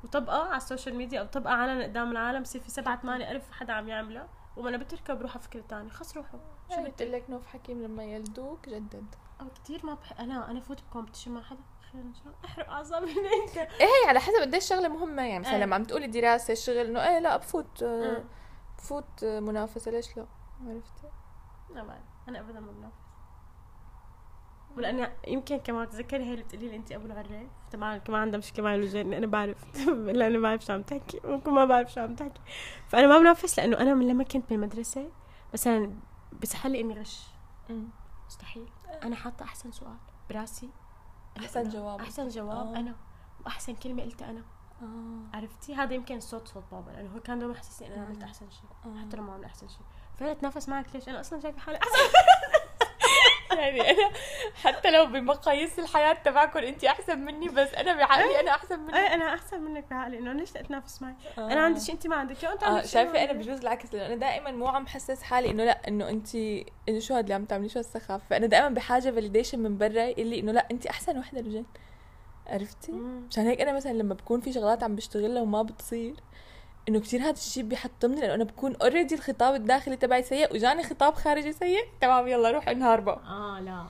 وطبقها 0.05 0.43
على 0.47 0.57
ال 0.57 0.63
social 0.63 0.97
media 0.97 1.21
أو 1.21 1.27
طبقها 1.27 1.53
علن 1.53 1.83
قدام 1.83 2.11
العالم 2.11 2.43
بصير 2.43 2.61
في 2.61 2.71
سبعة 2.71 3.03
ثمانية 3.03 3.31
ألف 3.31 3.53
حدا 3.53 3.73
عم 3.73 3.89
يعملها. 3.89 4.29
وما 4.57 4.69
أنا 4.69 4.77
بتركها 4.77 5.15
بروح 5.15 5.39
فكره 5.39 5.65
ثانية 5.69 5.91
خلص 5.91 6.17
روحوا 6.17 6.41
شو 6.75 6.85
قلت 6.85 7.03
لك 7.03 7.31
نوف 7.31 7.47
حكيم 7.47 7.83
لما 7.83 8.05
يقلدوك 8.05 8.69
جدد. 8.69 9.15
أو 9.41 9.47
كثير 9.51 9.87
ما 9.87 9.95
بح... 9.95 10.21
أنا 10.21 10.51
أنا 10.51 10.61
فوت 10.61 10.83
ب 10.83 10.87
competition 10.87 11.31
مع 11.31 11.43
حدا. 11.43 11.61
خير 11.93 12.01
ان 12.01 12.15
شاء 12.15 12.27
الله 12.27 12.37
أحرق 12.45 12.71
أعصابي 12.71 13.07
هيك. 13.11 13.59
إيه 13.59 14.09
على 14.09 14.21
حسب 14.21 14.41
قديش 14.41 14.69
شغلة 14.69 14.89
مهمة. 14.89 15.23
يعني 15.23 15.39
مثلا 15.39 15.55
إيه. 15.55 15.63
لما 15.63 15.75
عم 15.75 15.85
تقولي 15.85 16.07
دراسة 16.07 16.53
الشغل 16.53 16.77
إنه 16.77 17.09
إيه 17.09 17.19
لا 17.19 17.37
بفوت 17.37 17.83
أه. 17.83 18.25
بفوت 18.79 19.25
منافسة. 19.25 19.91
ليش 19.91 20.17
لا؟ 20.17 20.27
عرفتي 20.67 21.09
لا 21.75 21.85
بعد 21.85 22.05
أنا 22.29 22.41
ابدا 22.41 22.61
ما 22.61 22.73
بنافس 22.73 23.04
ولاني 24.77 25.09
يمكن 25.29 25.57
كمان 25.57 25.89
تذكري 25.89 26.25
هي 26.25 26.33
اللي 26.33 26.45
بتقولي 26.45 26.69
لي 26.69 26.77
انت 26.77 26.93
أبو 26.93 27.07
العريف 27.07 27.51
طبعا 27.73 27.99
كمان 27.99 28.21
عندها 28.21 28.39
مشكلة 28.39 28.65
معي 28.65 28.75
الوجه 28.75 29.01
اني 29.01 29.19
أنا 29.19 29.27
بعرف. 29.27 29.65
لاني 30.19 30.39
بعرف 30.39 30.65
شو 30.65 30.73
عم 30.73 30.83
تحكي. 30.83 31.21
ممكن 31.25 31.51
ما 31.51 31.65
بعرف 31.65 31.93
شو 31.93 32.01
عم 32.01 32.15
تحكي. 32.15 32.41
فأنا 32.89 33.07
ما 33.07 33.19
بنافس 33.19 33.59
لأنه 33.59 33.77
أنا 33.81 33.95
من 33.95 34.09
لما 34.09 34.25
كنت 34.25 34.51
بالمدرسة 34.51 35.11
مثلا 35.55 35.93
بسهل 36.43 36.73
لي 36.73 36.81
إني 36.81 37.01
غش. 37.01 37.23
مستحيل. 38.27 38.69
أنا 39.03 39.17
حاطة 39.17 39.43
أحسن 39.43 39.73
سؤال 39.73 39.97
براسي. 40.31 40.71
أحسن 41.39 41.69
جواب. 41.69 42.01
أحسن 42.01 42.29
جواب 42.29 42.67
آه. 42.75 42.77
أنا. 42.77 42.95
وأحسن 43.45 43.75
كلمة 43.75 44.03
قلتها 44.03 44.31
أنا. 44.31 44.43
آه. 44.83 45.37
عرفتي؟ 45.37 45.75
هذا 45.75 45.95
يمكن 45.95 46.21
صوت 46.21 46.49
صوت 46.49 46.65
بابا 46.73 46.91
لأنه 46.91 47.11
هو 47.15 47.21
كان 47.21 47.39
دائما 47.39 47.55
يحسسني 47.55 47.89
اني 47.89 47.97
أنا 47.97 48.07
عملت 48.07 48.23
أحسن 48.23 48.51
شيء. 48.51 48.93
آه. 48.93 48.99
حتى 49.01 49.17
لو 49.17 49.23
ما 49.23 49.33
عملت 49.33 49.45
أحسن 49.45 49.69
شيء. 49.69 49.87
فانا 50.19 50.33
اتنافس 50.33 50.69
معك 50.69 50.87
ليش؟ 50.95 51.09
أنا 51.09 51.21
أصلا 51.21 51.41
شايفة 51.41 51.59
حالي 51.61 51.79
أحسن. 51.79 51.93
يعني 53.59 53.91
أنا 53.91 54.11
حتى 54.55 54.91
لو 54.91 55.07
بمقاييس 55.07 55.79
الحياة 55.79 56.13
تبعكم 56.13 56.59
أنت 56.59 56.85
أحسن 56.85 57.19
مني 57.19 57.49
بس 57.49 57.75
أنا 57.75 57.97
بعقلي 57.97 58.41
أنا 58.41 58.51
أحسن 58.51 58.79
منك. 58.81 58.95
إيه 58.95 59.15
أنا 59.15 59.35
أحسن 59.35 59.61
منك 59.61 59.85
بعقلي 59.91 60.19
إنه 60.19 60.33
ليش 60.33 60.57
اتنافس 60.57 61.03
معي؟ 61.03 61.15
أنا 61.39 61.61
عندي 61.61 61.81
شيء 61.81 61.95
أنت 61.95 62.07
ما 62.07 62.17
عندك 62.17 62.45
انت 62.45 62.65
عندك 62.65 62.81
شيء 62.83 62.91
شايفة 62.93 63.11
أنا 63.25 63.31
عندي. 63.33 63.45
بجوز 63.45 63.61
العكس 63.61 63.95
لأنه 63.95 64.07
أنا 64.07 64.15
دائما 64.15 64.51
مو 64.51 64.67
عم 64.69 64.87
حسس 64.87 65.23
حالي 65.23 65.51
إنه 65.51 65.65
لأ 65.65 65.89
إنه 65.89 66.09
أنت 66.09 66.35
إنه 66.89 66.99
شو 66.99 67.15
هاد 67.15 67.23
اللي 67.25 67.35
عم 67.35 67.45
تعملي؟ 67.45 67.69
شو 67.69 67.79
هالسخافه 67.79 68.25
فأنا 68.31 68.47
دائما 68.47 68.69
بحاجة 68.69 69.11
validation 69.11 69.59
من 69.59 69.79
برا 69.79 70.03
يقول 70.03 70.27
لي 70.27 70.41
إنه 70.41 70.53
لأ 70.53 70.67
أنت 70.71 70.87
أحسن 70.87 71.19
وحدة 71.19 71.41
رجال 71.41 71.65
عرفتي. 72.47 72.93
مشان 72.93 73.47
هيك 73.47 73.61
أنا 73.61 73.73
مثلا 73.73 73.93
لما 73.93 74.15
بكون 74.15 74.41
في 74.41 74.53
شغلات 74.53 74.83
عم 74.83 74.97
بشتغلها 74.97 75.43
وما 75.43 75.63
بتصير 75.63 76.15
إنه 76.89 77.01
كثير 77.01 77.21
هذا 77.23 77.31
الشيء 77.31 77.63
بيحطمني 77.63 78.21
لأنه 78.21 78.35
أنا 78.35 78.45
بكون 78.45 78.77
اوريدي 78.83 79.15
الخطاب 79.15 79.55
الداخلي 79.55 79.97
تبعي 79.97 80.23
سيء 80.23 80.55
وجاني 80.55 80.83
خطاب 80.83 81.15
خارجي 81.15 81.53
سيء. 81.53 81.85
تمام 82.01 82.29
يلا 82.29 82.51
روح 82.51 82.69
انهار 82.69 83.01
بقى 83.01 83.21
آه 83.27 83.61
لا. 83.61 83.85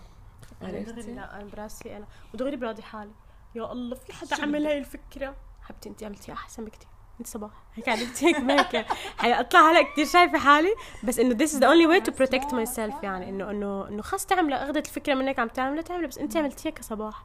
أنا؟ 0.63 0.79
دغري 0.81 1.15
لا 1.15 1.37
أنا 1.37 1.45
براسي 1.45 1.97
أنا. 1.97 2.07
ودغري 2.35 2.57
براضي 2.57 2.83
حالي. 2.83 3.11
يا 3.55 3.73
الله 3.73 3.95
في 3.97 4.13
حدا 4.13 4.43
عمل؟ 4.43 4.67
هاي 4.67 4.79
الفكرة؟ 4.79 5.37
حبيبتي 5.63 5.89
انت 5.89 6.05
عملتيها 6.05 6.35
أحسن 6.35 6.65
بكتير. 6.65 6.89
انت 7.21 7.27
صباح. 7.27 7.51
هيك 7.75 7.89
عرفتي 7.89 8.27
هيك 8.27 8.37
ما 8.41 8.55
هيك 8.61 8.87
حي- 9.19 9.33
أطلع 9.41 9.71
هلا 9.71 9.83
كثير 9.93 10.07
شايفة 10.07 10.39
حالي. 10.39 10.75
بس 11.05 11.19
إنه 11.19 11.35
this 11.39 11.51
is 11.51 11.55
the 11.55 11.67
only 11.67 11.89
way 11.91 12.07
to 12.11 12.15
protect 12.17 12.51
myself 12.51 13.05
يعني. 13.05 13.29
إنه 13.29 13.51
إنه 13.51 13.89
إنه 13.89 14.03
خلص 14.03 14.27
تعملها. 14.27 14.65
أخذت 14.65 14.87
الفكرة 14.87 15.15
منك 15.15 15.39
عم 15.39 15.49
تعملها 15.49 15.83
تعملها. 15.83 16.09
بس 16.09 16.19
انت 16.19 16.37
عملتيها 16.37 16.71
كصباح. 16.71 17.25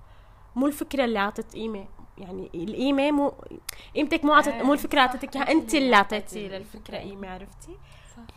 مو 0.56 0.68
الفكرة 0.68 1.06
اللي 1.06 1.20
عطت 1.20 1.54
قيمة. 1.54 1.88
يعني 2.20 2.50
القيمه 2.56 3.12
مو 3.12 3.34
قيمتك 3.96 4.26
مو 4.26 4.34
عطت 4.34 4.50
مو 4.54 4.74
الفكرة 4.74 5.02
عطتك 5.02 5.36
إياها. 5.36 5.52
أنت 5.52 5.76
اللي 5.76 5.96
عطيتي 5.96 6.48
للفكره 6.48 6.98
قيمه 6.98 7.30
عرفتي؟ 7.30 7.78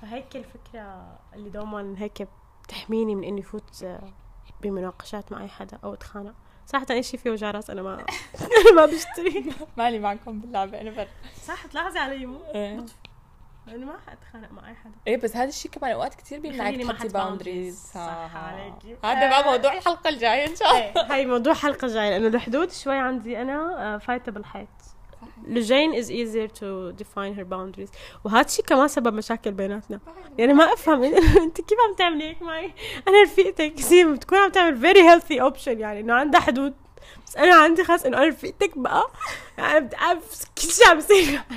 فهيك 0.03 0.37
الفكرة 0.37 1.19
اللي 1.35 1.51
دوما 1.51 1.95
هيك 1.99 2.29
بتحميني 2.65 3.15
من 3.15 3.25
إني 3.25 3.43
فوت 3.43 3.83
آه، 3.85 4.13
بمناقشات 4.63 5.33
مع 5.33 5.43
أي 5.43 5.49
حدا 5.49 5.79
أو 5.85 5.95
أتخانق. 5.95 6.35
صراحة 6.67 6.87
اي 6.91 7.03
شيء 7.03 7.21
فيه 7.21 7.31
وجع 7.31 7.51
راس 7.51 7.71
أنا 7.71 7.83
ما 7.83 7.95
أنا 8.41 8.73
ما 8.77 8.87
بشتري. 8.87 9.45
مالي 9.79 9.99
معكم 9.99 10.41
باللعبة 10.41 10.81
أنا 10.81 10.91
برا 10.91 11.07
صح 11.45 11.67
تلاحظي 11.67 11.99
علي 11.99 12.27
مو؟ 12.27 12.39
إيه. 12.55 12.85
أنا 13.69 13.87
ما 13.87 13.99
حاتخانق 14.07 14.53
مع 14.53 14.69
اي 14.69 14.75
حدا 14.75 14.93
إيه 15.07 15.17
بس 15.17 15.37
هذا 15.37 15.49
الشيء 15.49 15.71
كمان 15.71 15.93
أوقات 15.93 16.15
كثير 16.15 16.41
بيمنعك 16.41 16.97
تحطي 16.97 17.09
boundaries. 17.09 17.91
صح 17.95 18.37
عليكي. 18.37 18.97
هذا 19.05 19.29
بقى 19.29 19.45
موضوع 19.45 19.73
الحلقة 19.73 20.09
الجاية 20.09 20.47
إن 20.47 20.57
شاء 20.57 20.71
الله. 20.71 20.83
إيه، 20.83 21.15
هاي 21.15 21.27
موضوع 21.27 21.55
حلقة 21.55 21.89
جاية 21.89 22.11
لأنه 22.11 22.27
الحدود 22.27 22.71
شوي 22.71 22.97
عندي 22.99 23.43
أنا 23.43 23.95
آه، 23.95 23.99
فايتة 23.99 24.33
بالحيط 24.33 24.69
لجين 25.47 26.03
is 26.03 26.07
easier 26.07 26.49
to 26.61 26.93
define 27.03 27.35
her 27.39 27.45
boundaries. 27.45 27.91
وهذا 28.25 28.47
الشيء 28.47 28.65
كمان 28.65 28.89
سبب 28.89 29.15
مشاكل 29.15 29.53
بيناتنا. 29.53 30.01
يعني 30.39 30.53
ما 30.53 30.65
أفهم 30.73 31.03
إنت 31.45 31.61
كيف 31.61 31.79
عم 31.89 31.95
تعملي 31.95 32.25
هيك 32.29 32.43
معي؟ 32.43 32.75
أنا 33.09 33.23
رفيقتك 33.23 33.75
كثير 33.75 34.13
بتكون 34.13 34.39
عم 34.39 34.51
تعمل 34.51 34.81
very 34.81 34.99
healthy 34.99 35.53
option. 35.53 35.69
يعني 35.69 36.01
إنه 36.01 36.15
عندها 36.15 36.41
حدود. 36.41 36.75
بس 37.27 37.37
أنا 37.37 37.55
عندي 37.55 37.85
خاص 37.85 38.05
إنه 38.05 38.17
أنا 38.17 38.27
رفيقتك 38.27 38.79
بقى. 38.79 39.07
يعني 39.59 39.81
بتعرف 39.81 40.45
كل 40.63 40.69
شيء 40.69 40.89
عم 40.89 40.99
يصير. 40.99 41.41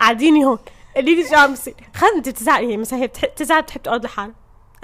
قاعديني 0.00 0.44
هون. 0.44 0.58
قولي 0.96 1.14
لي 1.14 1.28
شو 1.28 1.34
عم 1.36 1.52
يصير 1.52 1.74
خلص 1.94 2.12
انت 2.12 2.28
بتزعلي 2.28 2.72
هي 2.72 2.76
مثلا 2.76 2.98
هي 2.98 3.06
بتزعل 3.06 3.62
بتحب 3.62 3.82
تقعد 3.82 4.04
لحالها. 4.04 4.34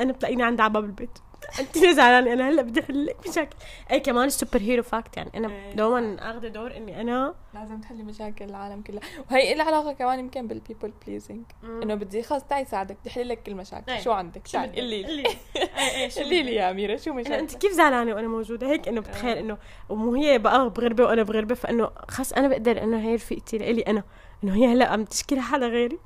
أنا 0.00 0.12
بتلاقيني 0.12 0.42
عندها 0.42 0.64
على 0.64 0.72
باب 0.72 0.84
البيت 0.84 1.18
أنت 1.60 1.78
ليه 1.78 1.92
زعلانة؟ 1.92 2.32
أنا 2.32 2.48
هلأ 2.48 2.62
بدي 2.62 2.80
أحل 2.80 3.06
لك 3.06 3.28
مشاكل. 3.28 3.56
أي 3.90 4.00
كمان 4.00 4.28
super 4.28 4.60
hero 4.60 4.82
effect 4.82 5.16
يعني. 5.16 5.30
أنا 5.34 5.48
إيه. 5.48 5.72
دوما 5.74 6.30
أخذ 6.30 6.48
دور 6.48 6.76
إني 6.76 7.00
أنا 7.00 7.34
لازم 7.54 7.80
تحلي 7.80 8.02
مشاكل 8.02 8.44
العالم 8.44 8.82
كلها 8.82 9.00
وهي 9.30 9.54
لها 9.54 9.64
علاقة 9.64 9.92
كمان 9.92 10.18
يمكن 10.18 10.46
بال 10.46 10.58
people 10.58 10.92
pleasing 11.06 11.44
إنه 11.64 11.94
بدي 11.94 12.22
خلص 12.22 12.44
تعي 12.44 12.64
ساعدك 12.64 12.96
بدي 13.00 13.10
أحل 13.10 13.28
لك 13.28 13.42
كل 13.42 13.52
المشاكل 13.52 13.92
إيه. 13.92 14.00
شو 14.00 14.12
عندك؟ 14.12 14.46
شو 14.46 14.52
تعي؟ 14.52 14.66
قولي 14.66 15.02
لي 15.02 15.06
قولي 15.06 15.22
لي. 15.22 15.28
إيه، 15.56 15.68
إيه، 15.78 16.10
قولي 16.22 16.42
لي؟ 16.42 16.54
يا 16.54 16.70
أميرة 16.70 16.96
شو 16.96 17.10
انه 17.10 17.38
أنت 17.38 17.54
كيف 17.54 17.72
زعلانة 17.72 18.14
وأنا 18.14 18.28
موجودة 18.28 18.66
هيك؟ 18.66 18.88
إنه 18.88 19.00
بتخيل 19.00 19.36
إنه 19.36 19.58
ومو 19.88 20.14
هي 20.14 20.38
بقى 20.38 20.70
بغربه 20.70 21.04
وأنا 21.04 21.22
بغربة 21.22 21.54
فإنه 21.54 21.90
خلص 22.08 22.32
أنا 22.32 22.48
بقدر 22.48 22.82
إنه 22.82 23.00
هي 23.00 23.14
رفيقتي 23.14 23.58
لإلي 23.58 23.82
أنا. 23.82 24.02
إنه 24.44 24.54
هي 24.54 24.72
هلا 24.72 24.88
عم 24.88 25.04
تشكي 25.04 25.40
حدا 25.40 25.66
غيري؟ 25.66 25.98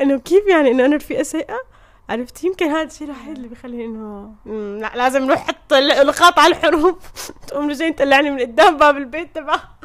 إنه 0.00 0.18
كيف 0.18 0.46
يعني 0.46 0.70
إنه 0.70 0.86
أنا 0.86 0.96
رفيقة 0.96 1.22
سيئة؟ 1.22 1.58
عرفت؟ 2.08 2.44
يمكن 2.44 2.66
هذا 2.66 2.82
الشيء 2.82 3.06
الوحيد 3.06 3.36
اللي 3.36 3.48
بيخليني 3.48 3.84
إنه 3.84 4.34
لا 4.80 4.92
لازم 4.94 5.24
نروح 5.24 5.46
حط 5.46 5.72
الخط 5.72 6.38
على 6.38 6.54
الحروب. 6.54 6.98
تقوم 7.48 7.70
لجين 7.70 7.96
تطلعني 7.96 8.30
من 8.30 8.40
قدام 8.40 8.76
باب 8.76 8.96
البيت 8.96 9.34
تبعها 9.34 9.78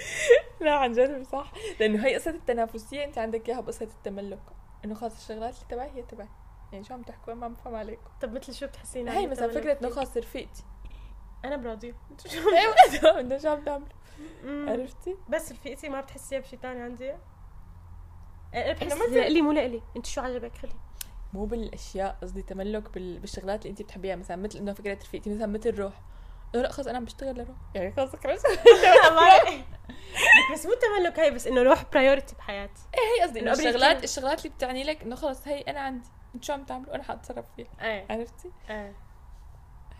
لا 0.60 0.74
عن 0.74 0.92
جد 0.92 1.26
صح 1.32 1.52
لأنه 1.80 2.06
هي 2.06 2.14
قصة 2.14 2.30
التنافسية 2.30 3.04
أنت 3.04 3.18
عندك 3.18 3.48
إياها 3.48 3.60
بقصة 3.60 3.84
التملك. 3.84 4.42
إنه 4.84 4.94
خلص 4.94 5.14
الشغلات 5.16 5.54
اللي 5.54 5.66
تبعي 5.68 5.90
هي 5.94 6.02
تبعي. 6.02 6.28
يعني 6.72 6.84
شو 6.84 6.94
عم 6.94 7.02
تحكوا؟ 7.02 7.34
ما 7.34 7.48
بفهم 7.48 7.74
عليكم. 7.74 8.10
طب 8.20 8.32
مثل 8.32 8.54
شو 8.54 8.66
بتحسين 8.66 9.08
هي 9.08 9.26
مثلا 9.26 9.48
فكرة 9.52 9.78
إنه 9.80 9.90
خلص 9.90 10.16
رفيقتي. 10.16 10.64
أنا 11.44 11.56
براضيه 11.56 11.94
أيوه 12.58 13.20
انه 13.20 13.38
شو 13.38 13.48
عم 13.48 13.64
تعملي 13.64 13.88
مم. 14.44 14.68
عرفتي؟ 14.68 15.16
بس 15.28 15.52
رفيقتي 15.52 15.88
ما 15.88 16.00
بتحسيها 16.00 16.38
بشيء 16.40 16.58
ثاني 16.58 16.82
عندي. 16.82 17.12
أنا 18.54 18.72
بحس 18.72 18.92
مثل- 18.92 19.14
لإلي 19.14 19.42
مو 19.42 19.52
لإلي. 19.52 19.82
انت 19.96 20.06
شو 20.06 20.20
عجبك 20.20 20.56
خدي 20.56 20.72
مو 21.32 21.44
بالأشياء 21.44 22.16
قصدي 22.22 22.42
تملك 22.42 22.90
بال... 22.94 23.18
بالشغلات 23.18 23.60
اللي 23.62 23.70
انت 23.70 23.82
بتحبيها. 23.82 24.16
مثلا 24.16 24.36
مثل 24.36 24.58
إنه 24.58 24.72
فكرة 24.72 24.94
رفيقتي 24.94 25.34
مثلا 25.34 25.46
مثل 25.46 25.78
روح 25.78 25.92
إنه 26.54 26.62
لا 26.62 26.72
خلص 26.72 26.86
أنا 26.86 26.96
عم 26.98 27.04
بشتغل 27.04 27.34
لروح 27.36 27.56
يعني 27.74 27.92
خلص 27.92 28.16
خلص 28.16 28.42
بس 30.52 30.66
مو 30.66 30.72
تملك 30.74 31.18
هي 31.20 31.30
بس 31.30 31.46
إنه 31.46 31.62
روح 31.62 31.84
برايورتي 31.92 32.34
بحياتي. 32.36 32.82
هي 32.94 33.22
قصدي 33.24 33.40
إنه 33.40 33.52
الشغلات 33.52 34.04
الشغلات 34.04 34.44
اللي 34.46 34.56
بتعني 34.56 34.84
لك 34.84 35.02
إنه 35.02 35.16
خلص 35.16 35.48
هي 35.48 35.60
أنا 35.60 35.80
عندي. 35.80 36.08
انت 36.34 36.44
شو 36.44 36.52
عم 36.52 36.64
تعملوا؟ 36.64 36.94
أنا 36.94 37.02
حاتصرف 37.02 37.44
فيها. 37.56 37.68
إيه. 37.80 38.06
عرفتي؟ 38.10 38.50
إيه. 38.70 38.96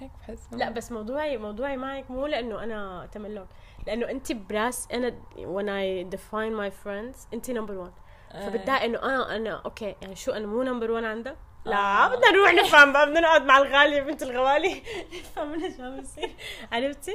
هيك 0.00 0.10
بحس 0.20 0.48
لا 0.52 0.70
بس 0.70 0.92
موضوعي 0.92 1.36
موضوعي 1.36 1.76
معك 1.76 2.10
مو 2.10 2.26
لأنه 2.26 2.64
أنا 2.64 3.08
تملك 3.12 3.46
لأنه 3.86 4.10
انت 4.10 4.32
براس 4.32 4.88
أنا 4.92 5.10
when 5.36 5.66
I 5.66 6.14
define 6.16 6.52
my 6.60 6.70
friends 6.84 7.16
انت 7.34 7.50
number 7.50 7.74
1 7.74 7.92
آه. 8.32 8.48
فبتضايق 8.48 8.82
إنه 8.82 8.98
أنا 9.02 9.36
أنا 9.36 9.62
okay 9.64 9.96
يعني 10.02 10.16
شو 10.16 10.32
أنا 10.32 10.46
مو 10.46 10.62
number 10.62 10.90
1 10.90 11.04
عندك 11.04 11.36
لا 11.64 11.76
آه. 11.76 12.08
بدنا 12.08 12.30
نروح 12.30 12.54
نفهم 12.54 12.92
بقى 12.92 13.06
بدنا 13.06 13.20
نقعد 13.20 13.42
مع 13.44 13.58
الغالية 13.58 14.02
بنت 14.02 14.22
الغوالي 14.22 14.82
نفهم 15.20 15.48
منها 15.52 15.76
شو 15.76 15.82
عم 15.82 15.96
بيصير 15.96 16.30
عرفتي؟ 16.72 17.14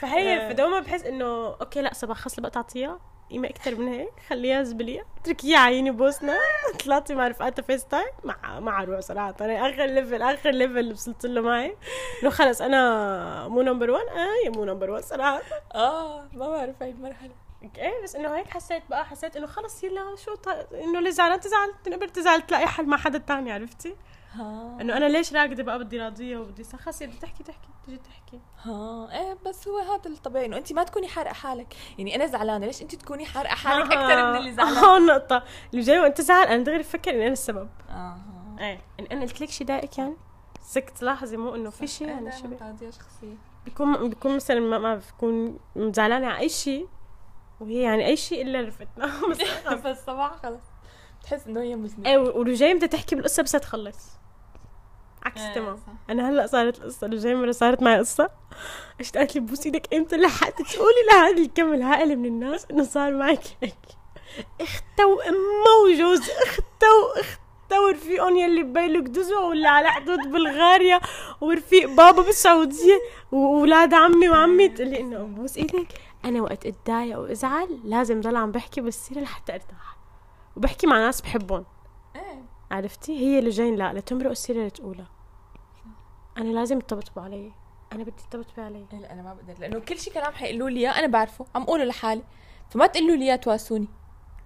فهي 0.00 0.36
آه. 0.36 0.48
فدوما 0.48 0.80
بحس 0.80 1.04
إنه 1.04 1.46
okay 1.60 1.82
لا 1.82 1.94
صباح 1.94 2.16
خلص 2.18 2.40
بقى 2.40 2.50
تعطيها 2.50 3.00
قيمة 3.30 3.48
أكثر 3.48 3.74
من 3.74 3.88
هيك. 3.88 4.12
خليها 4.28 4.62
زبلية. 4.62 5.06
اتركيها 5.20 5.58
عيني 5.58 5.90
بوسنا. 5.90 6.38
طلعتي 6.84 7.14
مع 7.14 7.28
رفقاتها 7.28 7.62
FaceTime 7.62 8.06
مع 8.24 8.60
مع 8.60 8.84
روح 8.84 9.00
صراحة. 9.00 9.34
أنا 9.40 9.70
آخر 9.70 9.84
level 9.86 10.22
آخر 10.22 10.50
level 10.50 10.78
اللي 10.78 10.92
وصلت 10.92 11.26
له 11.26 11.40
معي. 11.40 11.76
إنه 12.22 12.30
خلص 12.30 12.60
أنا 12.62 13.48
مو 13.48 13.62
number 13.62 13.90
1 13.90 14.04
آه 14.06 14.50
مو 14.50 14.64
number 14.64 14.90
1 14.90 15.04
صراحة. 15.04 15.40
آه 15.74 16.28
ما 16.32 16.48
بعرف 16.48 16.82
هاي 16.82 16.90
المرحلة. 16.90 17.30
إيه 17.78 18.02
بس 18.02 18.16
إنه 18.16 18.36
هيك 18.36 18.48
حسيت 18.48 18.82
بقى. 18.90 19.04
حسيت 19.04 19.36
إنه 19.36 19.46
خلص 19.46 19.84
يلا 19.84 20.16
شو 20.24 20.34
ط... 20.34 20.48
إنه 20.74 20.98
اللي 20.98 21.10
زعلان 21.10 21.40
تزعل 21.40 21.72
تنقبل 21.84 22.10
تزعل 22.10 22.42
تلاقي 22.42 22.66
حل 22.66 22.86
مع 22.86 22.96
حدا 22.96 23.18
تاني 23.18 23.52
عرفتي؟ 23.52 23.96
ها 24.34 24.78
إنه 24.80 24.96
أنا 24.96 25.04
ليش 25.08 25.32
راقده 25.32 25.62
بقى؟ 25.62 25.78
بدي 25.78 25.98
راضية 26.00 26.36
وبدي 26.36 26.64
خلص 26.64 27.02
بدي 27.02 27.18
تحكي 27.18 27.42
تحكي. 27.42 27.68
تيجي 27.86 27.98
تحكي 27.98 28.40
ها 28.62 29.08
إيه 29.12 29.38
بس 29.46 29.68
هو 29.68 29.78
هذا 29.78 30.10
الطبيعي 30.10 30.46
إنه 30.46 30.56
انت 30.56 30.72
ما 30.72 30.84
تكوني 30.84 31.08
حارقة 31.08 31.32
حالك. 31.32 31.76
يعني 31.98 32.16
أنا 32.16 32.26
زعلانة 32.26 32.66
ليش 32.66 32.82
انت 32.82 32.94
تكوني 32.94 33.26
حارقة 33.26 33.54
حالك 33.54 33.92
أكثر 33.92 34.30
من 34.30 34.36
اللي 34.38 34.52
زعلان 34.52 34.84
هون 34.84 35.00
النقطة 35.00 35.42
اللي 35.72 35.84
جاي 35.84 36.00
وأنت 36.00 36.20
زعل 36.20 36.46
أنا 36.46 36.64
دغري 36.64 36.78
بفكر 36.78 37.10
إني 37.10 37.22
أنا 37.24 37.32
السبب. 37.32 37.68
آه 37.90 38.16
إيه 38.58 38.80
إن 39.00 39.06
أنا 39.06 39.20
قلت 39.20 39.40
لك 39.40 39.50
شيء 39.50 39.66
ضايقك 39.66 39.98
يعني 39.98 40.16
سك 40.62 40.90
تلاحظي 40.90 41.36
مو 41.36 41.54
إنه 41.54 41.70
في 41.70 41.86
شيء 41.86 42.08
يعني 42.08 42.32
شو 42.32 42.38
شخصية. 42.90 43.36
بيكون 43.64 44.08
بيكون 44.08 44.36
مثلا 44.36 44.60
ما, 44.60 44.78
ما 44.78 44.94
بكون 44.96 45.58
زعلانة 45.76 46.26
على 46.26 46.38
أي 46.38 46.48
شيء 46.48 46.88
وهي 47.60 47.82
يعني 47.82 48.06
أي 48.06 48.16
شيء 48.16 48.42
إلا 48.42 48.60
رفتنا 48.60 49.06
بس 49.30 49.42
خلص. 49.42 49.80
بس 49.86 50.04
صباح 50.06 50.36
خلص. 50.36 50.60
بتحس 51.20 51.46
إنه 51.46 51.60
هي 51.60 51.76
مذنبه 51.76 52.10
إيه 52.10 52.18
ورجاي 52.18 52.74
بدها 52.74 52.88
تحكي 52.88 53.14
بالقصة 53.14 53.42
بس 53.42 53.52
تخلص. 53.52 54.10
عكس 55.26 55.40
إيه، 55.40 55.54
تمام. 55.54 55.78
أنا 56.10 56.30
هلأ 56.30 56.46
صارت 56.46 56.78
القصة 56.78 57.06
رجاي 57.06 57.34
مرة 57.34 57.50
صارت 57.50 57.82
معي 57.82 57.98
قصة. 57.98 58.30
اجت 59.00 59.16
قالت 59.16 59.34
لي 59.34 59.40
بوس 59.40 59.66
إيدك 59.66 59.94
إمتى؟ 59.94 60.16
لحقت 60.16 60.62
تقولي 60.62 61.02
لهذا 61.12 61.42
الكم 61.42 61.74
الهائل 61.74 62.18
من 62.18 62.26
الناس 62.26 62.66
إنه 62.70 62.84
صار 62.84 63.12
معك 63.12 63.42
هيك. 63.62 63.74
اختها 64.60 65.06
وامها 65.06 65.76
وجوز 65.84 66.20
اختها 66.30 66.90
واختها 67.16 67.80
ورفيقهم 67.86 68.36
يلي 68.36 68.62
ببيلو 68.62 69.00
قدزوا 69.00 69.40
ولا 69.40 69.70
على 69.70 69.88
حدود 69.88 70.18
بلغاريا 70.18 71.00
ورفيق 71.40 71.88
بابا 71.88 72.22
بالسعودية 72.22 73.00
واولاد 73.32 73.94
عمي 73.94 74.28
وعمي. 74.28 74.68
تقول 74.68 74.88
لي 74.88 75.00
إنه 75.00 75.18
بوس 75.18 75.56
إيدك 75.56 75.88
أنا 76.24 76.42
وقت 76.42 76.66
أتضايق 76.66 77.18
وأزعل 77.18 77.80
لازم 77.84 78.20
ضل 78.20 78.36
عم 78.36 78.52
بحكي 78.52 78.80
بالسيرة 78.80 79.20
لحتى 79.20 79.54
أرتاح. 79.54 79.96
وبحكي 80.56 80.86
مع 80.86 80.98
ناس 80.98 81.20
بحبهم. 81.20 81.64
إيه. 82.16 82.42
عرفتي؟ 82.70 83.18
هي 83.18 83.38
اللي 83.38 83.50
جايين 83.50 83.76
لأ 83.76 83.92
لتمرق 83.92 84.30
السيرة 84.30 84.58
اللي 84.58 84.70
تقولها 84.70 85.15
أنا 86.36 86.48
لازم 86.48 86.78
يطبطبوا 86.78 87.22
علي. 87.22 87.52
أنا 87.92 88.02
بدي 88.02 88.22
يطبطبوا 88.28 88.64
علي. 88.64 88.86
لا 88.92 89.12
أنا 89.12 89.22
ما 89.22 89.34
بقدر 89.34 89.60
لأنه 89.60 89.78
كل 89.78 89.98
شيء 89.98 90.12
كلام 90.12 90.32
حيقولوا 90.32 90.70
لي 90.70 90.80
إياه 90.80 90.98
أنا 90.98 91.06
بعرفه 91.06 91.46
عم 91.54 91.62
اقوله 91.62 91.84
لحالي. 91.84 92.22
فما 92.70 92.86
تقولوا 92.86 93.16
لي 93.16 93.24
إياه 93.24 93.36
تواسوني. 93.36 93.88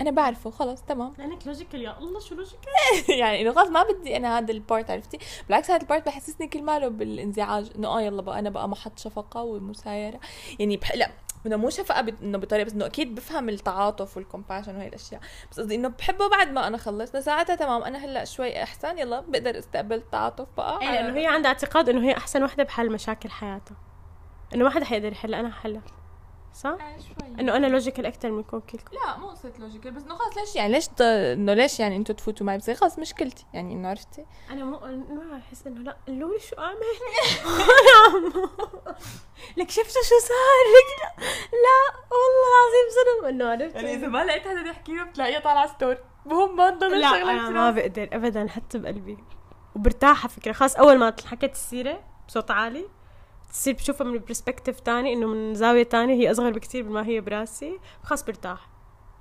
أنا 0.00 0.10
بعرفه 0.10 0.50
خلص 0.50 0.82
تمام. 0.82 1.12
لأنك 1.18 1.46
logical 1.46 1.82
يا 1.82 1.98
الله 1.98 2.20
شو 2.20 2.34
logical 2.34 2.72
يعني 3.20 3.40
إنه 3.42 3.52
خلص 3.52 3.68
ما 3.68 3.82
بدي 3.82 4.16
أنا 4.16 4.38
هذا 4.38 4.52
ال 4.52 4.60
part 4.60 4.90
عرفتي؟ 4.90 5.18
بالعكس 5.46 5.70
هذا 5.70 5.82
ال 5.82 5.87
part 5.87 6.06
بحسسني 6.06 6.48
كل 6.48 6.62
ماله 6.62 6.88
بالانزعاج 6.88 7.70
إنه 7.76 7.88
آه 7.88 8.00
يلا 8.02 8.22
بقى 8.22 8.38
أنا 8.38 8.50
بقى 8.50 8.68
محط 8.68 8.98
شفقة 8.98 9.42
ومسايرة. 9.42 10.20
يعني 10.58 10.76
بح... 10.76 10.94
لا 10.94 11.10
انه 11.46 11.56
مو 11.56 11.70
شفقة 11.70 12.00
بت... 12.00 12.22
إنه 12.22 12.38
بطريقة 12.38 12.64
بس 12.66 12.72
إنه 12.72 12.86
أكيد 12.86 13.14
بفهم 13.14 13.48
التعاطف 13.48 14.16
وال 14.16 14.26
compassion 14.26 14.76
وهي 14.76 14.88
الأشياء. 14.88 15.20
بس 15.52 15.60
قصدي 15.60 15.74
إنه 15.74 15.88
بحبه 15.88 16.28
بعد 16.28 16.50
ما 16.50 16.66
أنا 16.66 16.76
خلصنا 16.76 17.20
ساعتها 17.20 17.56
تمام 17.56 17.82
أنا 17.82 17.98
هلأ 17.98 18.24
شوي 18.24 18.62
أحسن 18.62 18.98
يلا 18.98 19.20
بقدر 19.20 19.58
أستقبل 19.58 19.96
التعاطف 19.96 20.46
بقى. 20.56 20.80
إيه 20.82 20.90
لأنه 20.90 21.18
هي 21.20 21.26
عندها 21.26 21.50
اعتقاد 21.50 21.88
إنه 21.88 22.08
هي 22.08 22.16
أحسن 22.16 22.42
وحده 22.42 22.64
بحل 22.64 22.92
مشاكل 22.92 23.30
حياتها. 23.30 23.76
إنه 24.54 24.64
ما 24.64 24.70
حدا 24.70 24.84
حيقدر 24.84 25.12
يحلها 25.12 25.40
أنا 25.40 25.50
حلها. 25.50 25.82
صح؟ 26.54 26.68
آه، 26.80 26.96
شوي. 27.00 27.40
إنه 27.40 27.56
أنا 27.56 27.66
logical 27.66 28.06
أكثر 28.06 28.30
منكم 28.30 28.58
كلكم. 28.60 28.96
لا 29.06 29.16
مو 29.18 29.28
قصة 29.28 29.52
logical 29.58 29.90
بس 29.90 30.02
إنه 30.02 30.14
خلص 30.14 30.36
ليش 30.38 30.56
يعني؟ 30.56 30.72
ليش. 30.72 30.86
إنه 31.00 31.54
ليش 31.54 31.80
يعني 31.80 31.96
أنتوا 31.96 32.14
تفوتوا 32.14 32.46
معي؟ 32.46 32.58
بس 32.58 32.70
خلص 32.70 32.98
مشكلتي 32.98 33.46
يعني 33.54 33.74
إنه 33.74 33.88
عرفتي؟ 33.88 34.24
أنا 34.50 34.64
مو 34.64 34.78
ما 35.14 35.36
أحس 35.38 35.66
إنه 35.66 35.80
لا. 35.80 35.96
قولوا 36.08 36.34
لي 36.34 36.40
شو 36.40 36.56
أعمل؟ 36.58 36.76
لك 39.56 39.70
شفتوا 39.70 40.02
شو 40.02 40.18
صار؟ 40.18 40.64
لك 40.76 41.22
لا 41.64 41.78
والله 42.10 42.48
العظيم 42.52 42.86
صدم. 42.90 43.26
إنه 43.28 43.50
عرفت؟ 43.50 43.74
يعني 43.74 43.94
إذا 43.94 44.06
ما 44.08 44.24
لقيت 44.24 44.42
حدا 44.48 44.60
يحكي 44.70 44.92
له 44.92 45.04
بتلاقيها 45.04 45.40
طالعه 45.40 45.66
story 45.66 45.98
مهم 46.26 46.56
ما 46.56 46.70
تضل 46.70 47.00
لا 47.00 47.22
أنا 47.22 47.50
ما 47.50 47.70
بقدر 47.70 48.08
ابدا 48.12 48.48
حتى 48.48 48.78
بقلبي. 48.78 49.18
وبرتاح 49.76 50.20
على 50.24 50.28
فكرة. 50.32 50.52
خاص 50.52 50.76
أول 50.76 50.98
ما 50.98 51.14
حكيت 51.26 51.52
السيرة 51.52 52.00
بصوت 52.28 52.50
عالي 52.50 52.84
تصير 53.50 53.74
بشوفها 53.74 54.06
من 54.06 54.18
برسبكتيف 54.18 54.80
تاني 54.80 55.12
إنه 55.12 55.26
من 55.26 55.54
زاوية 55.54 55.82
تانية 55.82 56.14
هي 56.14 56.30
أصغر 56.30 56.50
بكتير 56.50 56.84
من 56.84 56.90
ما 56.90 57.06
هي 57.06 57.20
براسي. 57.20 57.78
خاص 58.02 58.24
برتاح. 58.24 58.68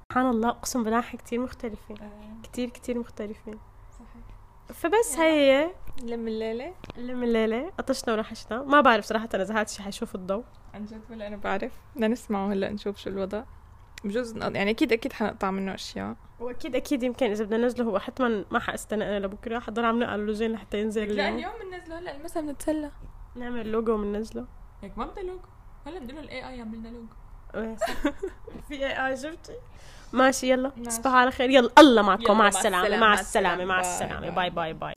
سبحان 0.09 0.29
الله 0.29 0.49
أقسم 0.49 0.83
بالله 0.83 1.01
كتير 1.01 1.39
مختلفين. 1.39 2.01
آه، 2.01 2.41
كتير 2.43 2.69
كتير 2.69 2.97
مختلفين. 2.97 3.59
فبس 4.73 5.17
هي. 5.17 5.71
لم 6.03 6.27
الليلة؟ 6.27 6.73
اللي 6.97 7.13
من 7.13 7.23
الليلة 7.23 7.71
قطشنا 7.77 8.13
ورحشنا 8.13 8.63
ما 8.63 8.81
بعرف 8.81 9.05
صراحة 9.05 9.29
إذا 9.35 9.53
هذا 9.53 9.61
الشيء 9.61 9.85
حيشوف 9.85 10.15
الضوء. 10.15 10.43
عن 10.73 10.85
جد 10.85 11.01
ولا 11.09 11.27
أنا 11.27 11.37
بعرف. 11.37 11.71
بدنا 11.95 12.07
نسمعه 12.07 12.53
هلأ 12.53 12.71
نشوف 12.71 12.97
شو 12.97 13.09
الوضع. 13.09 13.43
بجوز 14.03 14.37
يعني 14.37 14.69
أكيد 14.69 14.93
أكيد 14.93 15.13
حنقطع 15.13 15.51
منه 15.51 15.73
أشياء. 15.73 16.15
وأكيد 16.39 16.75
أكيد 16.75 17.03
يمكن 17.03 17.31
إذا 17.31 17.43
بدنا 17.43 17.57
ننزله. 17.57 17.85
هو 17.85 17.99
حتما 17.99 18.45
ما 18.51 18.59
حاستنى 18.59 19.03
أنا 19.03 19.25
لبكرة. 19.25 19.59
حضل 19.59 19.85
عم 19.85 19.99
نقل 19.99 20.19
لوجين 20.19 20.51
لحتى 20.51 20.81
ينزل 20.81 21.15
لا 21.15 21.29
اليوم. 21.29 21.37
اليوم 21.37 21.53
بننزله 21.71 21.99
هلأ 21.99 22.15
المسا 22.15 22.41
بنتسلى. 22.41 22.91
نعمل 23.35 23.71
لوجو 23.71 23.93
وبننزله 23.93 24.45
هيك 24.81 24.97
ما 24.97 25.05
بدنا 25.05 25.23
لوجو 25.23 25.39
هلا 25.87 25.99
بدنا 25.99 26.19
ال 26.19 26.49
AI 26.49 26.57
يعمل 26.57 26.77
لنا 26.77 26.87
لوجو. 26.87 27.13
في 28.67 28.85
AI 28.85 29.17
شفتي؟ 29.17 29.53
ماشي 30.13 30.51
يلا. 30.51 30.71
تصبحوا 30.85 31.17
على 31.17 31.31
خير. 31.31 31.49
يلا 31.49 31.69
الله 31.79 32.01
معكم. 32.01 32.37
مع 32.37 32.47
السلامة، 32.47 32.97
مع 32.97 33.13
السلامة. 33.13 33.65
مع 33.65 33.81
bye، 33.81 33.89
السلامة. 33.89 34.29
bye. 34.29 34.49
bye 34.49 34.73
bye 34.73 34.73
bye. 34.73 34.93